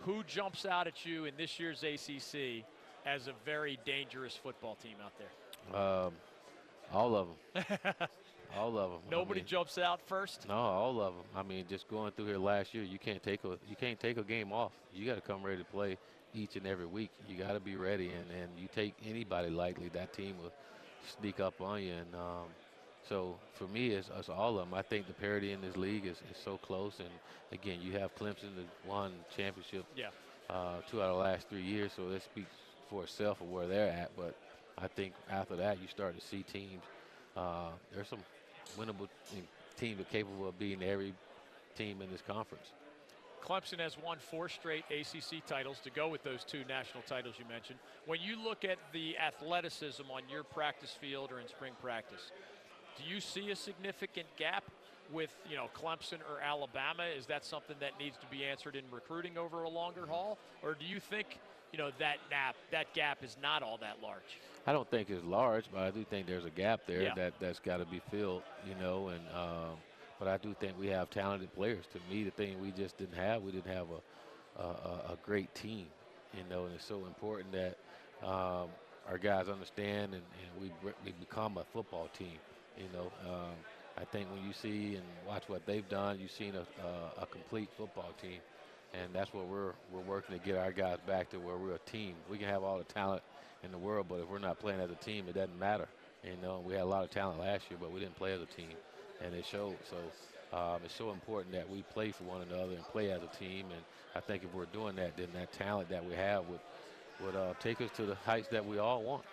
[0.00, 2.64] Who jumps out at you in this year's ACC
[3.04, 5.80] as a very dangerous football team out there?
[5.80, 6.12] Um,
[6.92, 7.64] all of them.
[8.56, 9.00] all of them.
[9.10, 10.46] Nobody jumps out first?
[10.48, 11.24] No, all of them.
[11.36, 14.16] I mean, just going through here last year, you can't take a you can't take
[14.16, 14.72] a game off.
[14.94, 15.98] You got to come ready to play
[16.34, 17.10] each and every week.
[17.28, 20.52] You got to be ready, and and you take anybody lightly, that team will
[21.20, 21.92] sneak up on you.
[21.92, 22.46] And um,
[23.08, 24.74] so for me, it's, it's all of them.
[24.78, 26.98] I think the parity in this league is, is so close.
[26.98, 27.08] And
[27.52, 30.08] again, you have Clemson that won championship Yeah.
[30.50, 32.50] uh, two out of the last three years, so that speaks
[32.90, 34.10] for itself of where they're at.
[34.16, 34.34] But
[34.76, 36.82] I think after that, you start to see teams.
[37.36, 38.18] Uh, there's some
[38.76, 39.08] winnable
[39.80, 41.14] that are capable of beating every
[41.76, 42.72] team in this conference.
[43.44, 47.44] Clemson has won four straight ACC titles to go with those two national titles you
[47.48, 47.78] mentioned.
[48.04, 52.30] When you look at the athleticism on your practice field or in spring practice,
[52.98, 54.64] do you see a significant gap
[55.12, 57.04] with you know Clemson or Alabama?
[57.04, 60.74] Is that something that needs to be answered in recruiting over a longer haul, or
[60.74, 61.38] do you think
[61.72, 64.22] you know that gap that gap is not all that large?
[64.66, 67.14] I don't think it's large, but I do think there's a gap there Yeah.
[67.14, 68.42] that that's got to be filled.
[68.66, 69.76] You know, and um,
[70.18, 71.84] but I do think we have talented players.
[71.92, 75.54] To me, the thing we just didn't have, we didn't have a a, a- great
[75.54, 75.86] team.
[76.36, 77.76] You know, and it's so important that
[78.26, 78.68] um,
[79.08, 80.70] our guys understand and, and we,
[81.04, 82.38] we become a football team.
[82.76, 83.54] You know, um,
[83.96, 87.26] I think when you see and watch what they've done, you've seen a, a, a
[87.26, 88.40] complete football team,
[88.94, 91.90] and that's what we're we're working to get our guys back to where we're a
[91.90, 92.14] team.
[92.30, 93.22] We can have all the talent
[93.62, 95.88] in the world, but if we're not playing as a team, it doesn't matter.
[96.24, 98.40] You know, we had a lot of talent last year, but we didn't play as
[98.40, 98.76] a team,
[99.24, 99.76] and it showed.
[99.88, 103.36] So um, it's so important that we play for one another and play as a
[103.38, 103.66] team.
[103.70, 103.82] And
[104.16, 106.60] I think if we're doing that, then that talent that we have would
[107.24, 109.24] would uh, take us to the heights that we all want.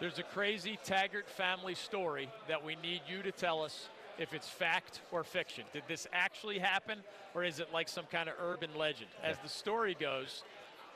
[0.00, 4.48] There's a crazy Taggart family story that we need you to tell us if it's
[4.48, 5.64] fact or fiction.
[5.72, 6.98] Did this actually happen,
[7.34, 9.10] or is it like some kind of urban legend?
[9.22, 10.42] As the story goes,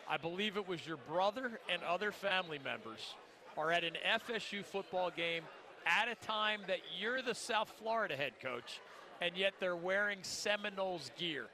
[0.09, 3.15] I believe it was your brother and other family members
[3.57, 3.95] are at an
[4.29, 5.43] FSU football game
[5.87, 8.81] at a time that you're the South Florida head coach,
[9.21, 11.47] and yet they're wearing Seminoles gear.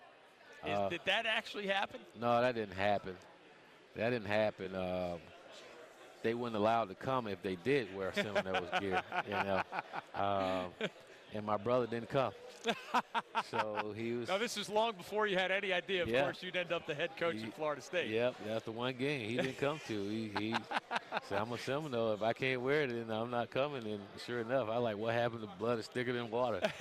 [0.67, 2.01] Is, Uh, did that actually happen?
[2.21, 3.17] No, that didn't happen.
[3.97, 4.75] That didn't happen.
[4.75, 5.19] Um,
[6.23, 9.63] they weren't allowed to come if they did wear Seminoles gear, you know.
[10.15, 10.73] Um,
[11.35, 12.33] and my brother didn't come.
[13.51, 14.29] so he was.
[14.29, 16.23] Now, this is long before you had any idea, of Yeah.
[16.25, 18.11] course, you'd end up the head coach at Florida State.
[18.11, 20.09] Yep, that's the one game he didn't come to.
[20.09, 20.55] He, he
[21.29, 22.13] said, "I'm a Seminole.
[22.13, 25.15] If I can't wear it, then I'm not coming." And sure enough, I like, "What
[25.15, 26.61] happened to blood is thicker than water?"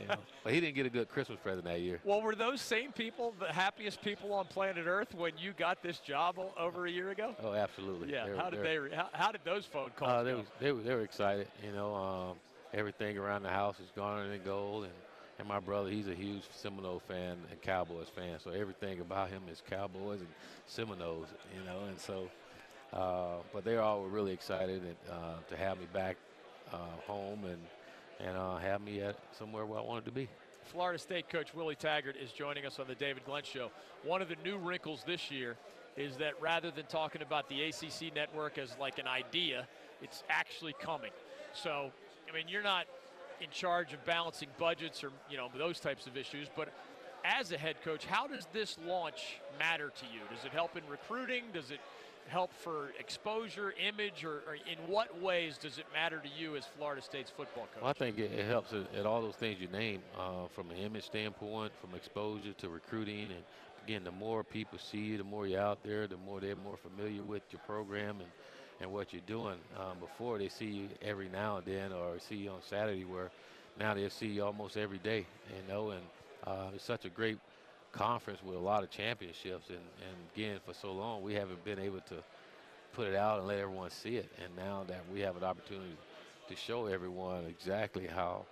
[0.00, 0.14] You know?
[0.44, 2.00] But he didn't get a good Christmas present that year.
[2.04, 5.98] Well, were those same people the happiest people on planet Earth when you got this
[5.98, 7.34] job over a year ago?
[7.42, 8.12] Oh, absolutely.
[8.12, 8.28] Yeah.
[8.28, 8.78] Were- how did they?
[8.78, 11.46] Re- how, how did those phone calls Uh, they, was, they, were, they were excited.
[11.64, 12.36] You know, um,
[12.72, 14.84] everything around the house is garnered in gold.
[14.84, 14.92] And,
[15.38, 18.38] and my brother, he's a huge Seminole fan and Cowboys fan.
[18.42, 20.28] So everything about him is Cowboys and
[20.66, 21.86] Seminoles, you know.
[21.88, 22.28] And so,
[22.92, 26.16] uh, but they all were really excited and, uh, to have me back
[26.72, 27.58] uh, home and,
[28.20, 30.28] and uh, have me at somewhere where I wanted to be.
[30.64, 33.70] Florida State coach Willie Taggart is joining us on the David Glenn Show.
[34.04, 35.56] One of the new wrinkles this year
[35.96, 39.66] is that rather than talking about the ACC network as like an idea,
[40.00, 41.10] it's actually coming.
[41.52, 41.90] So,
[42.30, 42.86] I mean, you're not
[43.40, 46.68] in charge of balancing budgets or you know those types of issues, but
[47.24, 50.20] as a head coach, how does this launch matter to you?
[50.34, 51.44] Does it help in recruiting?
[51.52, 51.80] Does it
[52.28, 56.64] help for exposure, image, or, or in what ways does it matter to you as
[56.64, 57.82] Florida State's football coach?
[57.82, 60.76] Well, I think it, it helps at, all those things you name, uh, from an
[60.76, 63.42] image standpoint, from exposure to recruiting, and
[63.84, 66.76] again, the more people see you, the more you're out there, the more they're more
[66.76, 68.30] familiar with your program and,
[68.80, 69.56] and what you're doing.
[69.78, 73.30] Um, before they see you every now and then, or see you on Saturday, where
[73.78, 75.90] now they see you almost every day, you know.
[75.90, 76.02] And
[76.46, 77.38] uh, it's such a great
[77.92, 81.78] conference with a lot of championships, and, and again, for so long, we haven't been
[81.78, 82.16] able to
[82.92, 84.28] put it out and let everyone see it.
[84.42, 85.96] And now that we have an opportunity
[86.48, 88.44] to show everyone exactly how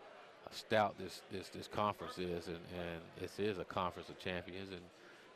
[0.51, 4.83] stout this, this, this conference is, and, and this is a conference of champions, and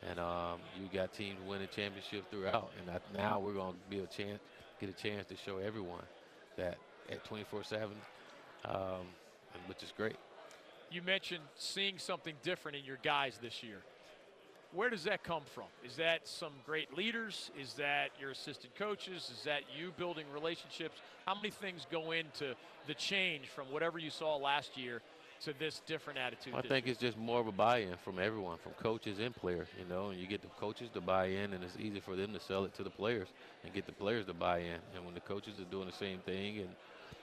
[0.09, 4.00] and um, you got teams winning championships throughout, and I, now we're going to be
[4.02, 4.40] a chance,
[4.83, 6.03] get a chance to show everyone
[6.57, 6.77] that
[7.09, 7.92] at 24/7,
[8.64, 9.07] um,
[9.66, 10.16] which is great.
[10.90, 13.81] You mentioned seeing something different in your guys this year.
[14.73, 15.66] Where does that come from?
[15.85, 17.53] Is that some great leaders?
[17.57, 19.31] Is that your assistant coaches?
[19.33, 21.01] Is that you building relationships?
[21.27, 22.57] How many things go into
[22.88, 25.01] the change from whatever you saw last year
[25.44, 26.55] to this different attitude?
[26.55, 26.92] I think year?
[26.92, 29.68] it's just more of a buy-in from everyone, from coaches and players.
[29.78, 32.33] You know, and you get the coaches to buy in, and it's easy for them
[32.33, 33.28] to sell it to the players
[33.64, 34.78] and get the players to buy in.
[34.94, 36.68] And when the coaches are doing the same thing, and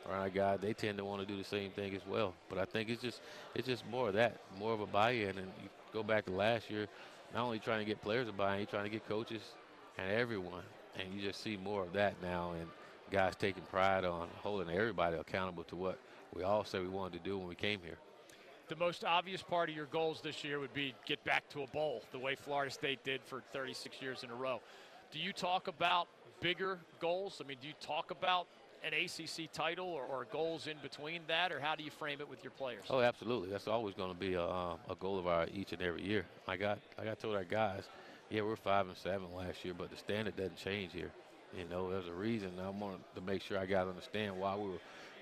[0.07, 2.33] around our guys, they tend to want to do the same thing as well.
[2.49, 3.21] But I think it's just
[3.55, 5.37] it's just more of that, more of a buy-in.
[5.37, 6.87] And you go back to last year,
[7.33, 9.41] not only trying to get players to buy in, you're trying to get coaches
[9.97, 10.63] and everyone.
[10.99, 12.67] And you just see more of that now, and
[13.11, 15.97] guys taking pride on holding everybody accountable to what
[16.33, 17.97] we all said we wanted to do when we came here.
[18.69, 21.67] The most obvious part of your goals this year would be get back to a
[21.67, 24.61] bowl the way Florida State did for 36 years in a row.
[25.11, 26.07] Do you talk about
[26.39, 27.41] bigger goals?
[27.43, 28.47] I mean, do you talk about
[28.83, 32.29] an ACC title or, or goals in between that, or how do you frame it
[32.29, 32.85] with your players?
[32.89, 33.49] Oh, absolutely.
[33.49, 36.25] That's always going to be a, um, a goal of ours each and every year.
[36.47, 37.83] I got, like I told our guys,
[38.29, 41.11] yeah, we're five and seven last year, but the standard doesn't change here.
[41.57, 42.51] You know, there's a reason.
[42.63, 44.81] I wanted to make sure I got to understand why we were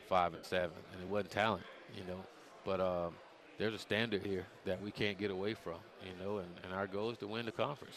[0.09, 1.63] five and seven, and it wasn't talent.
[1.95, 2.19] You know,
[2.65, 3.13] but um,
[3.57, 5.77] there's a standard here that we can't get away from.
[6.03, 7.95] You know, and, and our goal is to win the conference.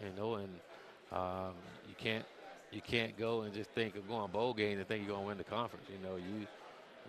[0.00, 0.48] You know, and
[1.12, 1.54] um,
[1.88, 2.24] you can't
[2.72, 5.28] you can't go and just think of going bowl game and think you're going to
[5.28, 5.86] win the conference.
[5.88, 6.46] You know, you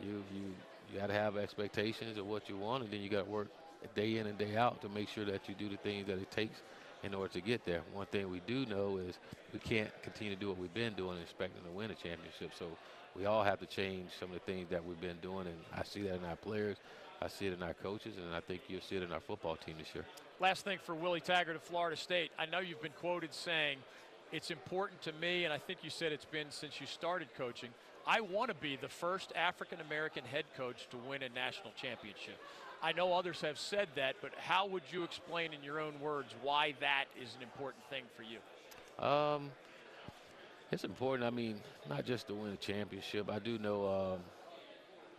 [0.01, 0.53] you you
[0.91, 3.47] you got to have expectations of what you want, and then you got to work
[3.95, 6.29] day in and day out to make sure that you do the things that it
[6.31, 6.61] takes
[7.03, 7.81] in order to get there.
[7.93, 9.19] One thing we do know is
[9.53, 12.51] we can't continue to do what we've been doing, expecting to win a championship.
[12.57, 12.65] So
[13.15, 15.83] we all have to change some of the things that we've been doing, and I
[15.83, 16.77] see that in our players,
[17.21, 19.55] I see it in our coaches, and I think you'll see it in our football
[19.55, 20.05] team this year.
[20.39, 22.31] Last thing for Willie Taggart of Florida State.
[22.37, 23.77] I know you've been quoted saying
[24.31, 27.69] it's important to me, and I think you said it's been since you started coaching.
[28.05, 32.37] I want to be the first African American head coach to win a national championship.
[32.83, 36.35] I know others have said that, but how would you explain in your own words
[36.43, 39.03] why that is an important thing for you?
[39.03, 39.51] Um,
[40.71, 41.25] it's important.
[41.25, 43.31] I mean, not just to win a championship.
[43.31, 44.19] I do know um,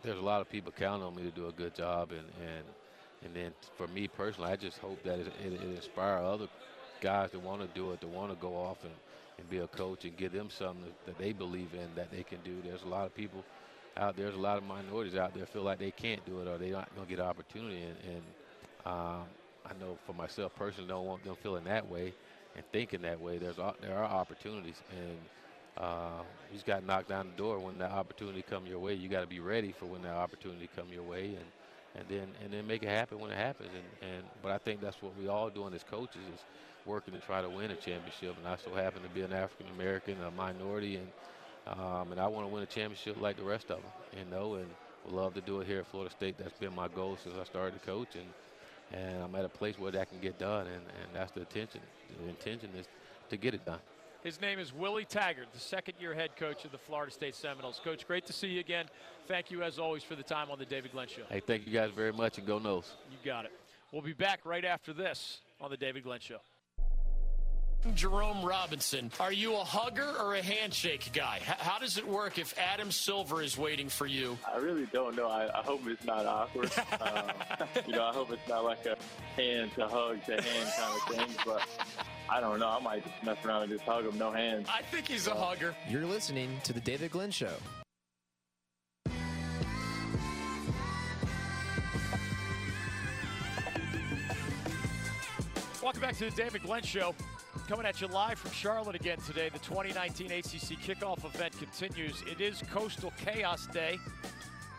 [0.01, 2.75] there's a lot of people counting on me to do a good job, and and
[3.21, 6.47] and then for me personally, I just hope that it, it, it inspire other
[6.99, 8.99] guys that want to do it, to want to go off and,
[9.37, 12.41] and be a coach and give them something that, they believe in that they can
[12.41, 12.61] do.
[12.61, 13.45] There's a lot of people
[13.95, 16.47] out there, there's a lot of minorities out there feel like they can't do it
[16.47, 17.81] or they're not going to get an opportunity.
[17.83, 18.35] And, and
[18.85, 19.35] um,
[19.65, 22.15] I know for myself personally, don't want them feeling that way
[22.55, 23.37] and thinking that way.
[23.37, 25.29] There's there are opportunities, and
[25.77, 28.93] uh, you just got to knock down the door when that opportunity come your way.
[28.93, 31.45] You got to be ready for when that opportunity come your way, and
[31.95, 33.69] and then and then make it happen when it happens.
[33.73, 36.45] And and but I think that's what we all doing as coaches is
[36.85, 38.37] working to try to win a championship.
[38.37, 41.11] And I so happen to be an African American, a minority, and
[41.67, 44.55] um, and I want to win a championship like the rest of them, you know,
[44.55, 44.67] and
[45.03, 46.37] would love to do it here at Florida State.
[46.37, 48.27] That's been my goal since I started to coach, and
[48.91, 51.81] and I'm at a place where that can get done, and, and that's the intention.
[52.21, 52.87] The intention is
[53.29, 53.79] to get it done.
[54.23, 57.79] His name is Willie Taggart, the second-year head coach of the Florida State Seminoles.
[57.83, 58.85] Coach, great to see you again.
[59.27, 61.23] Thank you, as always, for the time on the David Glenn Show.
[61.29, 62.87] Hey, thank you guys very much, and go Noles.
[63.11, 63.51] You got it.
[63.91, 66.39] We'll be back right after this on the David Glenn Show.
[67.93, 71.37] Jerome Robinson, are you a hugger or a handshake guy?
[71.37, 74.37] H- how does it work if Adam Silver is waiting for you?
[74.51, 75.29] I really don't know.
[75.29, 76.71] I, I hope it's not awkward.
[77.01, 77.31] um,
[77.85, 78.97] you know, I hope it's not like a
[79.35, 81.37] hand to hug to hand kind of thing.
[81.45, 81.67] But
[82.29, 82.67] I don't know.
[82.67, 84.67] I might just mess around and just hug him, no hands.
[84.69, 85.73] I think he's a hugger.
[85.89, 87.53] You're listening to the David Glenn Show.
[95.81, 97.15] Welcome back to the David Glenn Show.
[97.69, 99.49] Coming at you live from Charlotte again today.
[99.49, 102.23] The 2019 ACC kickoff event continues.
[102.29, 103.97] It is Coastal Chaos Day.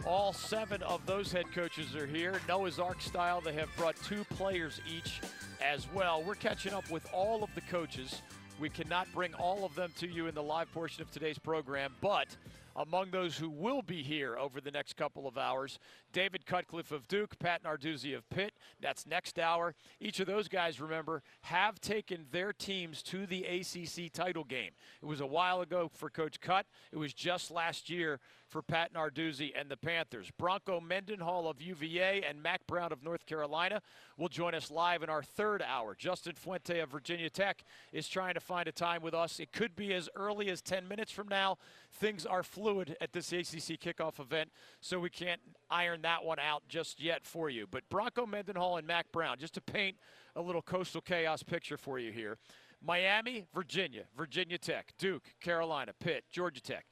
[0.07, 2.41] All seven of those head coaches are here.
[2.47, 5.21] Noah's Ark style, they have brought two players each
[5.61, 6.23] as well.
[6.23, 8.23] We're catching up with all of the coaches.
[8.61, 11.95] We cannot bring all of them to you in the live portion of today's program,
[12.01, 12.37] but
[12.79, 15.79] among those who will be here over the next couple of hours.
[16.13, 18.53] David Cutcliffe of Duke, Pat Narduzzi of Pitt.
[18.81, 19.75] That's next hour.
[20.01, 24.71] Each of those guys, remember, have taken their teams to the ACC title game.
[25.03, 26.67] It was a while ago for Coach Cut.
[26.93, 30.31] It was just last year for Pat Narduzzi and the Panthers.
[30.39, 33.83] Bronco Mendenhall of UVA and Mack Brown of North Carolina
[34.17, 35.95] will join us live in our third hour.
[35.95, 39.39] Justin Fuente of Virginia Tech is trying to find a time with us.
[39.39, 41.59] It could be as early as 10 minutes from now.
[41.93, 45.41] Things are fluid at this ACC kickoff event, so we can't
[45.71, 47.67] iron that one out just yet for you.
[47.71, 49.97] But Bronco Mendenhall and Mack Brown, just to paint
[50.35, 52.39] a little coastal chaos picture for you here.
[52.81, 56.87] Miami, Virginia, Virginia Tech, Duke, Carolina, Pitt, Georgia Tech.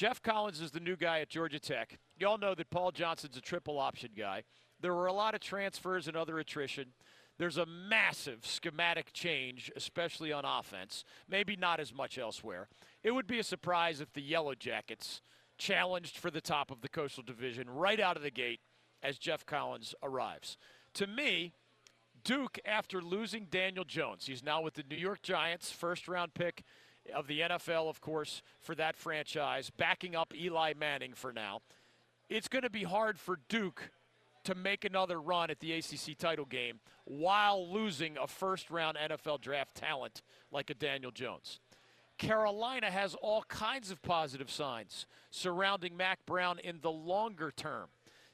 [0.00, 1.98] Geoff Collins is the new guy at Georgia Tech.
[2.16, 4.44] You all know that Paul Johnson's a triple option guy.
[4.80, 6.94] There were a lot of transfers and other attrition.
[7.36, 11.04] There's a massive schematic change, especially on offense.
[11.28, 12.68] Maybe not as much elsewhere.
[13.02, 15.20] It would be a surprise if the Yellow Jackets
[15.58, 18.60] challenged for the top of the Coastal Division right out of the gate
[19.02, 20.56] as Geoff Collins arrives.
[20.94, 21.52] To me,
[22.24, 26.62] Duke, after losing Daniel Jones, he's now with the New York Giants, first round pick
[27.14, 31.60] of the NFL, of course, for that franchise, backing up Eli Manning for now.
[32.28, 33.90] It's going to be hard for Duke
[34.44, 39.40] to make another run at the ACC title game while losing a first round NFL
[39.40, 41.60] draft talent like a Daniel Jones.
[42.18, 47.88] Carolina has all kinds of positive signs surrounding Mack Brown in the longer term.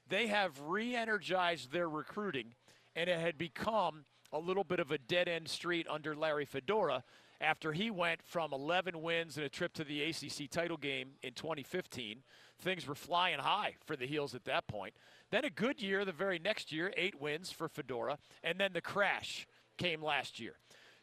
[0.09, 2.55] They have re energized their recruiting,
[2.95, 7.05] and it had become a little bit of a dead end street under Larry Fedora
[7.41, 11.32] after he went from 11 wins and a trip to the ACC title game in
[11.32, 12.22] 2015.
[12.59, 14.95] Things were flying high for the heels at that point.
[15.30, 18.80] Then a good year the very next year, eight wins for Fedora, and then the
[18.80, 20.55] crash came last year.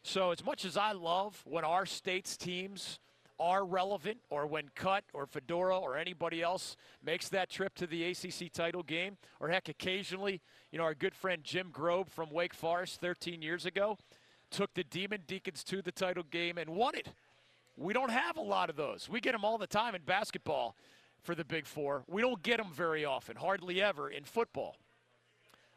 [0.02, 3.00] So, as much as I love when our state's teams
[3.40, 8.04] are relevant, or when Cut or Fedora or anybody else makes that trip to the
[8.06, 12.54] ACC title game, or heck, occasionally, you know, our good friend Jim Grobe from Wake
[12.54, 13.98] Forest 13 years ago
[14.54, 17.10] took the Demon Deacons to the title game and won it.
[17.76, 19.10] We don't have a lot of those.
[19.10, 20.76] We get them all the time in basketball
[21.24, 22.04] for the Big Four.
[22.08, 24.78] We don't get them very often, hardly ever in football.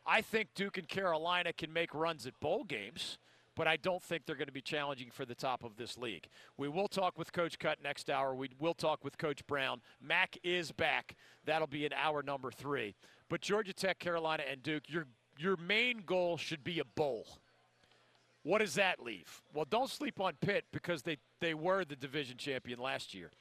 [0.07, 3.19] I think Duke and Carolina can make runs at bowl games,
[3.57, 6.29] but I don't think they're going to be challenging for the top of this league.
[6.59, 8.35] We will talk with Coach Cut next hour.
[8.35, 9.81] We will talk with Coach Brown.
[10.01, 11.17] Mack is back.
[11.45, 12.95] That'll be in hour number three.
[13.29, 15.07] But Georgia Tech, Carolina, and Duke, your
[15.39, 17.27] your main goal should be a bowl.
[18.47, 19.43] What does that leave?
[19.53, 23.33] Well, don't sleep on Pitt because they, they were the division champion last year.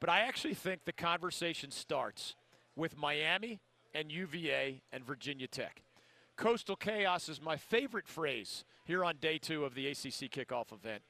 [0.00, 2.34] But I actually think the conversation starts
[2.74, 3.60] with Miami
[3.94, 5.82] and UVA and Virginia Tech.
[6.36, 11.02] Coastal chaos is my favorite phrase here on day two of the ACC kickoff event.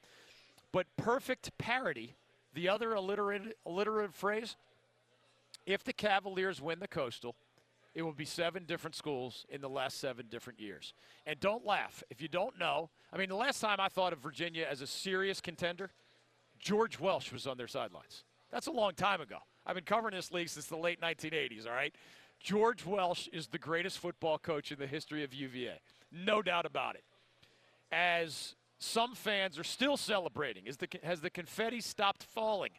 [0.73, 2.17] But perfect parity,
[2.53, 4.57] the other alliterative, alliterative phrase,
[5.65, 7.35] if the Cavaliers win the Coastal,
[7.95, 10.93] it will be seven different schools in the last seven different years.
[11.25, 12.03] And don't laugh.
[12.09, 14.87] If you don't know, I mean, the last time I thought of Virginia as a
[14.87, 15.91] serious contender,
[16.59, 18.25] George Welsh was on their sidelines.
[18.51, 19.37] That's a long time ago.
[19.65, 21.95] I've been covering this league since the late 1980s, all right?
[22.41, 25.79] George Welsh is the greatest football coach in the history of UVA.
[26.11, 27.03] No doubt about it.
[27.91, 32.71] As some fans are still celebrating, is the, has the confetti stopped falling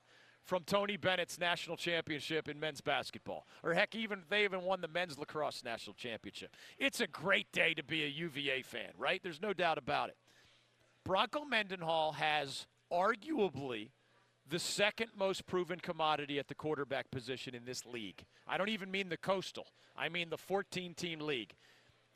[0.46, 3.46] from Tony Bennett's national championship in men's basketball?
[3.62, 6.56] Or heck, even they even won the men's lacrosse national championship.
[6.78, 9.20] It's a great day to be a UVA fan, right?
[9.22, 10.16] There's no doubt about it.
[11.04, 13.90] Bronco Mendenhall has arguably
[14.48, 18.24] the second most proven commodity at the quarterback position in this league.
[18.46, 19.66] I don't even mean the coastal.
[19.96, 21.54] I mean the 14 team league.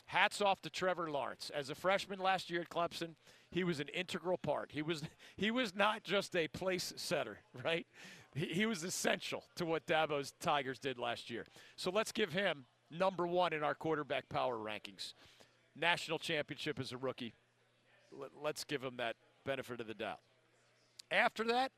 [0.06, 1.50] Hats off to Trevor Lawrence.
[1.54, 3.14] As a freshman last year at Clemson,
[3.50, 4.70] he was an integral part.
[4.72, 5.02] He was
[5.36, 7.86] he was not just a place setter, right?
[8.34, 11.46] He, he was essential to what Dabo's Tigers did last year.
[11.76, 15.14] So let's give him number one in our quarterback power rankings.
[15.76, 17.34] National championship as a rookie.
[18.42, 20.18] Let's give him that benefit of the doubt.
[21.10, 21.72] After that,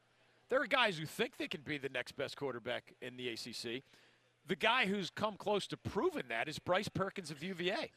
[0.49, 3.83] there are guys who think they can be the next best quarterback in the ACC.
[4.47, 7.91] The guy who's come close to proving that is Bryce Perkins of UVA.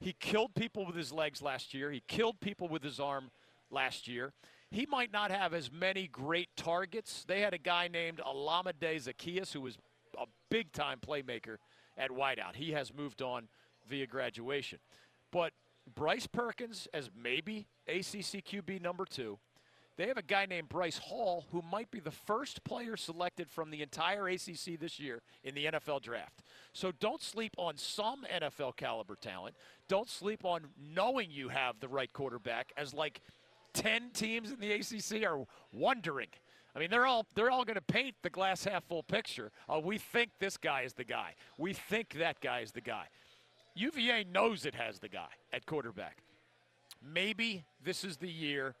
[0.00, 1.90] He killed people with his legs last year.
[1.90, 3.30] He killed people with his arm
[3.70, 4.32] last year.
[4.74, 7.24] He might not have as many great targets.
[7.28, 9.78] They had a guy named Olamide Zaccheaus who was
[10.18, 11.58] a big time playmaker
[11.96, 12.56] at wideout.
[12.56, 13.48] He has moved on
[13.88, 14.80] via graduation.
[15.30, 15.52] But
[15.94, 19.38] Bryce Perkins as maybe ACC QB number two–
[19.96, 23.70] they have a guy named Bryce Hall who might be the first player selected from
[23.70, 26.42] the entire ACC this year in the NFL draft.
[26.72, 29.54] So don't sleep on some NFL caliber talent.
[29.88, 33.20] Don't sleep on knowing you have the right quarterback as like
[33.74, 36.28] 10 teams in the ACC are wondering.
[36.74, 39.52] I mean, they're all they're all going to paint the glass half full picture.
[39.68, 41.34] Uh, we think this guy is the guy.
[41.56, 43.06] We think that guy is the guy.
[43.74, 46.18] UVA knows it has the guy at quarterback.
[47.02, 48.74] Maybe this is the year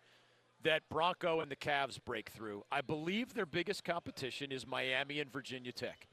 [0.62, 2.64] that Bronco and the Cavs break through.
[2.72, 6.08] I believe their biggest competition is Miami and Virginia Tech.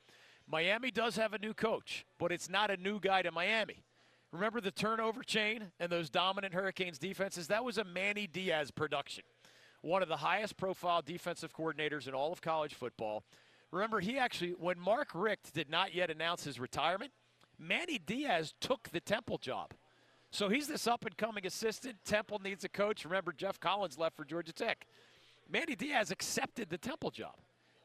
[0.47, 3.83] Miami does have a new coach, but it's not a new guy to Miami.
[4.31, 7.47] Remember the turnover chain and those dominant Hurricanes defenses?
[7.47, 9.23] That was a Manny Diaz production.
[9.81, 13.23] One of the highest profile defensive coordinators in all of college football.
[13.71, 17.11] Remember, he actually, when Mark Richt did not yet announce his retirement,
[17.57, 19.73] Manny Diaz took the Temple job.
[20.29, 21.97] So he's this up and coming assistant.
[22.05, 23.03] Temple needs a coach.
[23.03, 24.85] Remember, Geoff Collins left for Georgia Tech.
[25.49, 27.35] Manny Diaz accepted the Temple job.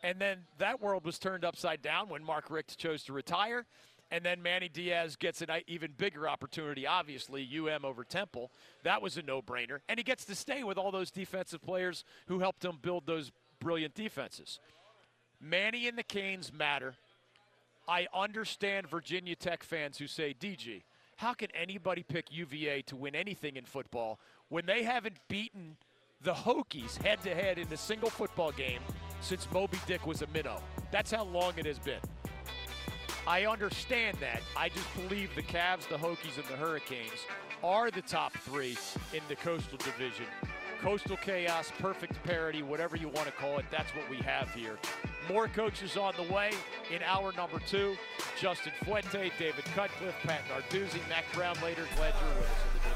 [0.02, 3.66] And then that world was turned upside down when Mark Richt chose to retire.
[4.10, 8.52] And then Manny Diaz gets an even bigger opportunity, obviously, UM over Temple.
[8.84, 9.80] That was a no brainer.
[9.88, 13.32] And he gets to stay with all those defensive players who helped him build those
[13.58, 14.60] brilliant defenses.
[15.40, 16.94] Manny and the Canes matter.
[17.88, 20.82] I understand Virginia Tech fans who say, DG,
[21.16, 25.76] how can anybody pick UVA to win anything in football when they haven't beaten
[26.22, 28.80] the Hokies head to head in a single football game
[29.20, 30.60] since Moby Dick was a minnow?
[30.90, 32.00] That's how long it has been.
[33.26, 34.40] I understand that.
[34.56, 37.26] I just believe the Cavs, the Hokies, and the Hurricanes
[37.64, 38.76] are the top three
[39.12, 40.26] in the Coastal Division.
[40.80, 44.78] Coastal chaos, perfect parity, whatever you want to call it, that's what we have here.
[45.28, 46.52] More coaches on the way
[46.94, 47.96] in hour number two.
[48.40, 51.84] Justin Fuente, David Cutcliffe, Pat Narduzzi, Mack Brown later.
[51.96, 52.95] Glad you're with us.